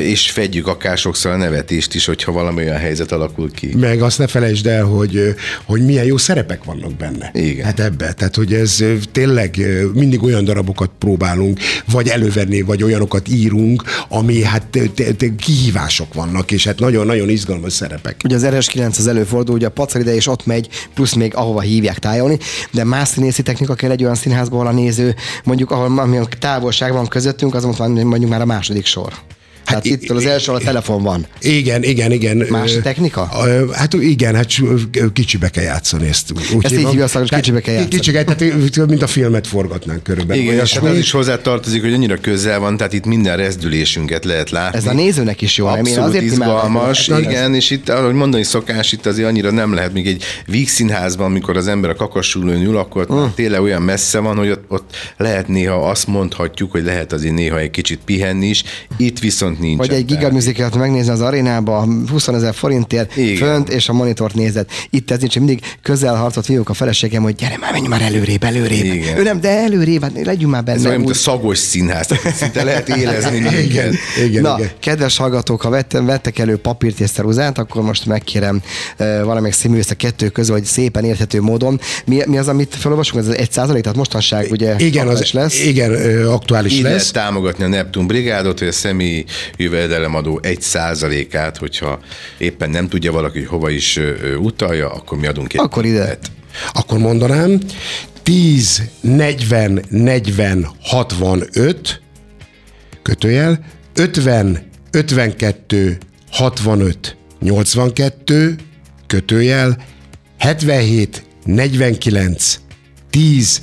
és 0.00 0.30
fedjük 0.30 0.66
akár 0.66 0.98
sokszor 0.98 1.32
a 1.32 1.36
nevetést 1.36 1.94
is, 1.94 2.04
hogyha 2.04 2.32
valami 2.32 2.62
olyan 2.62 2.78
helyzet 2.78 3.12
alakul 3.12 3.50
ki. 3.50 3.74
Meg 3.76 4.02
azt 4.02 4.18
ne 4.18 4.26
felejtsd 4.26 4.66
el, 4.66 4.84
hogy, 4.84 5.34
hogy 5.64 5.84
milyen 5.84 6.04
jó 6.04 6.16
szerepek 6.16 6.64
vannak 6.64 6.94
benne. 6.94 7.30
Igen. 7.34 7.64
Hát 7.64 7.80
ebbe. 7.80 8.12
Tehát, 8.12 8.36
hogy 8.36 8.52
ez 8.52 8.84
tényleg 9.12 9.66
mindig 9.94 10.22
olyan 10.22 10.44
darabokat 10.44 10.90
próbálunk, 10.98 11.60
vagy 11.90 12.08
elővenni, 12.08 12.60
vagy 12.60 12.82
olyanokat 12.82 13.28
írunk, 13.28 13.82
ami 14.08 14.42
hát 14.42 14.66
te, 14.66 14.80
te, 14.94 15.12
kihívások 15.52 16.14
vannak, 16.14 16.50
és 16.50 16.64
hát 16.64 16.78
nagyon-nagyon 16.78 17.28
izgalmas 17.28 17.72
szerepek. 17.72 18.20
Ugye 18.24 18.34
az 18.34 18.46
RS9 18.46 18.98
az 18.98 19.06
előfordul, 19.06 19.54
ugye 19.54 19.66
a 19.66 19.70
pacar 19.70 20.00
ide 20.00 20.14
és 20.14 20.26
ott 20.26 20.46
megy, 20.46 20.68
plusz 20.94 21.12
még 21.14 21.34
ahova 21.34 21.60
hívják 21.60 21.98
tájolni, 21.98 22.38
de 22.70 22.84
más 22.84 23.08
színészi 23.08 23.42
technika 23.42 23.74
kell 23.74 23.90
egy 23.90 24.02
olyan 24.02 24.14
színházból, 24.14 24.60
ahol 24.60 24.72
a 24.72 24.74
néző, 24.80 25.14
mondjuk 25.44 25.70
ahol 25.70 25.98
ami 25.98 26.18
távolság 26.38 26.92
van 26.92 27.06
közöttünk, 27.06 27.54
az 27.54 27.64
mondjuk 27.64 28.30
már 28.30 28.40
a 28.40 28.44
második 28.44 28.86
sor. 28.86 29.12
Hát 29.64 29.84
itt 29.84 30.10
az 30.10 30.26
első 30.26 30.52
a 30.52 30.58
telefon 30.58 31.02
van. 31.02 31.26
Igen, 31.40 31.82
igen, 31.82 32.12
igen. 32.12 32.46
Más 32.50 32.72
technika? 32.82 33.30
Hát 33.72 33.94
igen, 33.94 34.34
hát 34.34 34.48
kicsibe 35.12 35.48
kell 35.48 35.64
játszani 35.64 36.08
ezt. 36.08 36.32
Úgy 36.54 36.64
ezt 36.64 36.74
így 36.74 36.88
hívja 36.88 37.06
hogy 37.12 37.30
kicsibe 37.30 37.60
kell 37.60 37.74
játszani. 37.74 37.94
Kicsibe, 37.94 38.24
tehát 38.24 38.88
mint 38.88 39.02
a 39.02 39.06
filmet 39.06 39.46
forgatnánk 39.46 40.02
körülbelül. 40.02 40.42
Igen, 40.42 40.58
és 40.58 40.72
hát 40.72 40.84
az 40.84 40.98
is 40.98 41.10
hozzá 41.10 41.36
tartozik, 41.36 41.82
hogy 41.82 41.92
annyira 41.92 42.16
közel 42.16 42.58
van, 42.58 42.76
tehát 42.76 42.92
itt 42.92 43.04
minden 43.04 43.36
rezdülésünket 43.36 44.24
lehet 44.24 44.50
látni. 44.50 44.78
Ez 44.78 44.86
a 44.86 44.92
nézőnek 44.92 45.40
is 45.40 45.56
jó, 45.56 45.66
Abszolút 45.66 45.88
nem? 45.88 45.98
Én 45.98 46.08
azért 46.08 46.24
izgalmas, 46.24 47.08
igen, 47.08 47.54
és 47.54 47.70
itt, 47.70 47.88
ahogy 47.88 48.14
mondani 48.14 48.42
szokás, 48.42 48.92
itt 48.92 49.06
azért 49.06 49.28
annyira 49.28 49.50
nem 49.50 49.74
lehet, 49.74 49.92
még 49.92 50.06
egy 50.06 50.22
vígszínházban, 50.46 51.26
amikor 51.26 51.56
az 51.56 51.66
ember 51.66 51.90
a 51.90 51.94
kakasülőn 51.94 52.62
ül, 52.62 52.76
akkor 52.76 53.06
mm. 53.12 53.24
tényleg 53.34 53.60
olyan 53.60 53.82
messze 53.82 54.18
van, 54.18 54.36
hogy 54.36 54.50
ott, 54.50 54.64
ott 54.68 54.96
lehet 55.16 55.48
néha 55.48 55.90
azt 55.90 56.06
mondhatjuk, 56.06 56.70
hogy 56.70 56.84
lehet 56.84 57.12
azért 57.12 57.34
néha 57.34 57.58
egy 57.58 57.70
kicsit 57.70 58.00
pihenni 58.04 58.46
is, 58.46 58.64
itt 58.96 59.18
viszont 59.18 59.51
nincs. 59.60 59.78
Vagy 59.78 59.90
egy 59.92 60.04
gigaműzikát 60.04 60.76
megnézni 60.76 61.12
az 61.12 61.20
arénába, 61.20 61.88
20 62.10 62.28
ezer 62.28 62.54
forintért 62.54 63.16
Igen. 63.16 63.36
fönt, 63.36 63.68
és 63.68 63.88
a 63.88 63.92
monitort 63.92 64.34
nézed. 64.34 64.66
Itt 64.90 65.10
ez 65.10 65.18
nincs, 65.18 65.36
mindig 65.36 65.60
közel 65.82 66.14
harcot 66.14 66.46
vívjuk 66.46 66.68
a 66.68 66.74
feleségem, 66.74 67.22
hogy 67.22 67.34
gyere 67.34 67.56
már, 67.60 67.72
menj 67.72 67.86
már 67.86 68.02
előrébb, 68.02 68.44
előrébb. 68.44 68.84
Igen. 68.84 69.18
Ő 69.18 69.22
nem, 69.22 69.40
de 69.40 69.48
előrébb, 69.48 70.02
hát 70.02 70.12
legyünk 70.24 70.52
már 70.52 70.64
benne. 70.64 70.78
Ez 70.78 70.86
olyan, 70.86 70.98
mint 70.98 71.10
a 71.10 71.14
szagos 71.14 71.58
színház, 71.58 72.08
szinte 72.34 72.64
lehet 72.64 72.88
élezni. 72.88 73.36
igen, 73.68 73.94
igen, 74.24 74.42
Na, 74.42 74.54
igen. 74.58 74.70
kedves 74.80 75.16
hallgatók, 75.16 75.62
ha 75.62 75.70
vettem, 75.70 76.06
vettek 76.06 76.38
elő 76.38 76.56
papírt 76.56 77.00
és 77.00 77.10
szeruzát, 77.10 77.58
akkor 77.58 77.82
most 77.82 78.06
megkérem 78.06 78.62
uh, 78.98 79.22
valamelyik 79.24 79.54
színművész 79.54 79.90
a 79.90 79.94
kettő 79.94 80.28
közül, 80.28 80.54
hogy 80.54 80.64
szépen 80.64 81.04
érthető 81.04 81.40
módon. 81.40 81.80
Mi, 82.04 82.20
mi 82.26 82.38
az, 82.38 82.48
amit 82.48 82.74
felolvasunk? 82.74 83.26
Ez 83.26 83.34
egy 83.34 83.52
százalék, 83.52 83.82
tehát 83.82 83.98
mostanság 83.98 84.50
ugye 84.50 84.74
igen, 84.78 85.08
az, 85.08 85.30
lesz. 85.32 85.64
Igen, 85.64 86.24
aktuális 86.26 86.72
Így 86.72 86.82
lesz. 86.82 87.10
támogatni 87.10 87.64
a 87.64 87.68
Neptun 87.68 88.06
brigádot, 88.06 88.58
hogy 88.58 88.68
a 88.68 88.72
személyi 88.72 89.24
jövedelemadó 89.56 90.40
egy 90.42 90.60
százalékát, 90.60 91.56
hogyha 91.56 92.00
éppen 92.38 92.70
nem 92.70 92.88
tudja 92.88 93.12
valaki, 93.12 93.38
hogy 93.38 93.48
hova 93.48 93.70
is 93.70 94.00
utalja, 94.38 94.90
akkor 94.90 95.18
mi 95.18 95.26
adunk 95.26 95.52
egy. 95.52 95.60
Akkor 95.60 95.84
ide. 95.84 96.18
Akkor 96.72 96.98
mondanám, 96.98 97.58
10, 98.22 98.82
40, 99.00 99.84
40, 99.88 100.68
65, 100.80 102.00
kötőjel, 103.02 103.64
50, 103.94 104.70
52, 104.90 105.98
65, 106.30 107.16
82, 107.40 108.56
kötőjel, 109.06 109.76
77, 110.38 111.22
49, 111.44 112.58
10, 113.10 113.62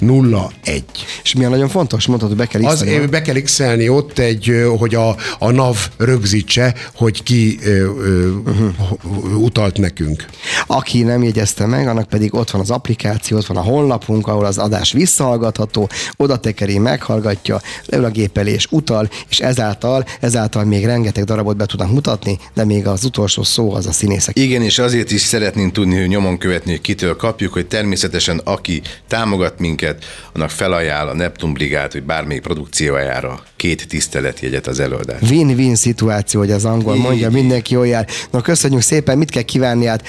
01. 0.00 0.84
És 1.22 1.34
mi 1.34 1.44
a 1.44 1.48
nagyon 1.48 1.68
fontos? 1.68 2.06
Mondtad, 2.06 2.28
hogy 2.28 2.38
be 2.38 2.46
kell 2.46 2.64
Az, 2.64 2.84
be 3.10 3.22
kell 3.22 3.40
x 3.40 3.60
ott 3.88 4.18
egy, 4.18 4.64
hogy 4.78 4.94
a, 4.94 5.16
a 5.38 5.50
NAV 5.50 5.88
rögzítse, 5.96 6.74
hogy 6.94 7.22
ki 7.22 7.58
ö, 7.62 7.70
ö, 7.70 8.30
uh-huh. 8.30 9.42
utalt 9.42 9.78
nekünk. 9.78 10.26
Aki 10.66 11.02
nem 11.02 11.22
jegyezte 11.22 11.66
meg, 11.66 11.88
annak 11.88 12.08
pedig 12.08 12.34
ott 12.34 12.50
van 12.50 12.60
az 12.60 12.70
applikáció, 12.70 13.36
ott 13.36 13.46
van 13.46 13.56
a 13.56 13.62
honlapunk, 13.62 14.26
ahol 14.26 14.44
az 14.44 14.58
adás 14.58 14.92
visszahallgatható, 14.92 15.88
oda 16.16 16.36
tekeri, 16.36 16.78
meghallgatja, 16.78 17.60
leül 17.86 18.04
a 18.04 18.10
gépelés, 18.10 18.66
utal, 18.70 19.08
és 19.28 19.40
ezáltal, 19.40 20.04
ezáltal 20.20 20.64
még 20.64 20.84
rengeteg 20.84 21.24
darabot 21.24 21.56
be 21.56 21.66
tudnak 21.66 21.90
mutatni, 21.90 22.38
de 22.54 22.64
még 22.64 22.86
az 22.86 23.04
utolsó 23.04 23.42
szó 23.42 23.74
az 23.74 23.86
a 23.86 23.92
színészek. 23.92 24.38
Igen, 24.38 24.62
és 24.62 24.78
azért 24.78 25.10
is 25.10 25.20
szeretnénk 25.20 25.72
tudni, 25.72 25.98
hogy 25.98 26.08
nyomon 26.08 26.38
követni, 26.38 26.70
hogy 26.70 26.80
kitől 26.80 27.16
kapjuk, 27.16 27.52
hogy 27.52 27.66
természetesen 27.66 28.40
aki 28.44 28.82
támogat 29.08 29.58
minket, 29.58 29.85
minket, 29.86 30.04
annak 30.32 30.50
felajánl 30.50 31.08
a 31.08 31.14
Neptun 31.14 31.52
Brigád, 31.52 31.92
hogy 31.92 32.02
bármelyik 32.02 32.42
produkciójára 32.42 33.42
két 33.66 33.88
tiszteletjegyet 33.88 34.66
az 34.66 34.80
előadás. 34.80 35.20
Win-win 35.30 35.74
szituáció, 35.74 36.40
hogy 36.40 36.50
az 36.50 36.64
angol 36.64 36.96
így, 36.96 37.02
mondja, 37.02 37.30
mindenki 37.30 37.74
jól 37.74 37.86
jár. 37.86 38.06
Na 38.30 38.40
köszönjük 38.40 38.80
szépen, 38.80 39.18
mit 39.18 39.30
kell 39.30 39.42
kívánni 39.42 39.86
át? 39.86 40.02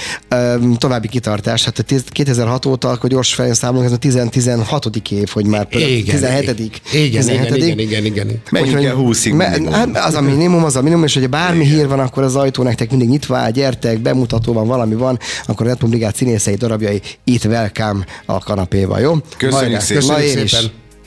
További 0.78 1.08
kitartás, 1.08 1.64
hát 1.64 1.86
2006 2.10 2.66
óta, 2.66 2.90
akkor 2.90 3.10
gyors 3.10 3.34
felszámolunk, 3.34 3.86
ez 3.88 3.92
a 3.92 4.28
16. 4.30 4.86
év, 5.10 5.30
hogy 5.30 5.46
már 5.46 5.68
igen, 5.70 6.04
17. 6.04 6.82
Igen, 6.94 7.22
17. 7.22 7.56
igen, 7.56 7.80
igen, 7.80 7.80
igen, 7.80 8.06
igen. 8.06 8.42
Menjünk 8.52 8.84
el 8.84 8.94
20 8.94 9.26
me, 9.26 9.60
hát 9.72 9.98
az 9.98 10.14
a 10.14 10.22
minimum, 10.22 10.64
az 10.64 10.76
a 10.76 10.82
minimum, 10.82 11.04
és 11.04 11.14
hogyha 11.14 11.30
bármi 11.30 11.64
igen. 11.64 11.76
hír 11.76 11.88
van, 11.88 12.00
akkor 12.00 12.24
az 12.24 12.36
ajtó 12.36 12.64
nektek 12.64 12.90
mindig 12.90 13.10
nyitva 13.10 13.38
áll, 13.38 13.52
gyertek, 13.52 14.00
bemutató 14.00 14.54
van, 14.54 14.68
valami 14.68 14.96
van, 14.96 15.20
akkor 15.46 15.66
a 15.66 15.70
Neptun 15.70 15.90
Brigád 15.90 16.16
színészei 16.16 16.56
darabjai 16.56 17.02
itt 17.24 17.46
welcome 17.46 18.06
a 18.26 18.40
kanapéval, 18.40 19.00
jó? 19.00 19.14
Köszönjük 19.38 19.80
szépen. 19.80 20.08
Köszönjük 20.08 20.48
szépen. 20.48 20.86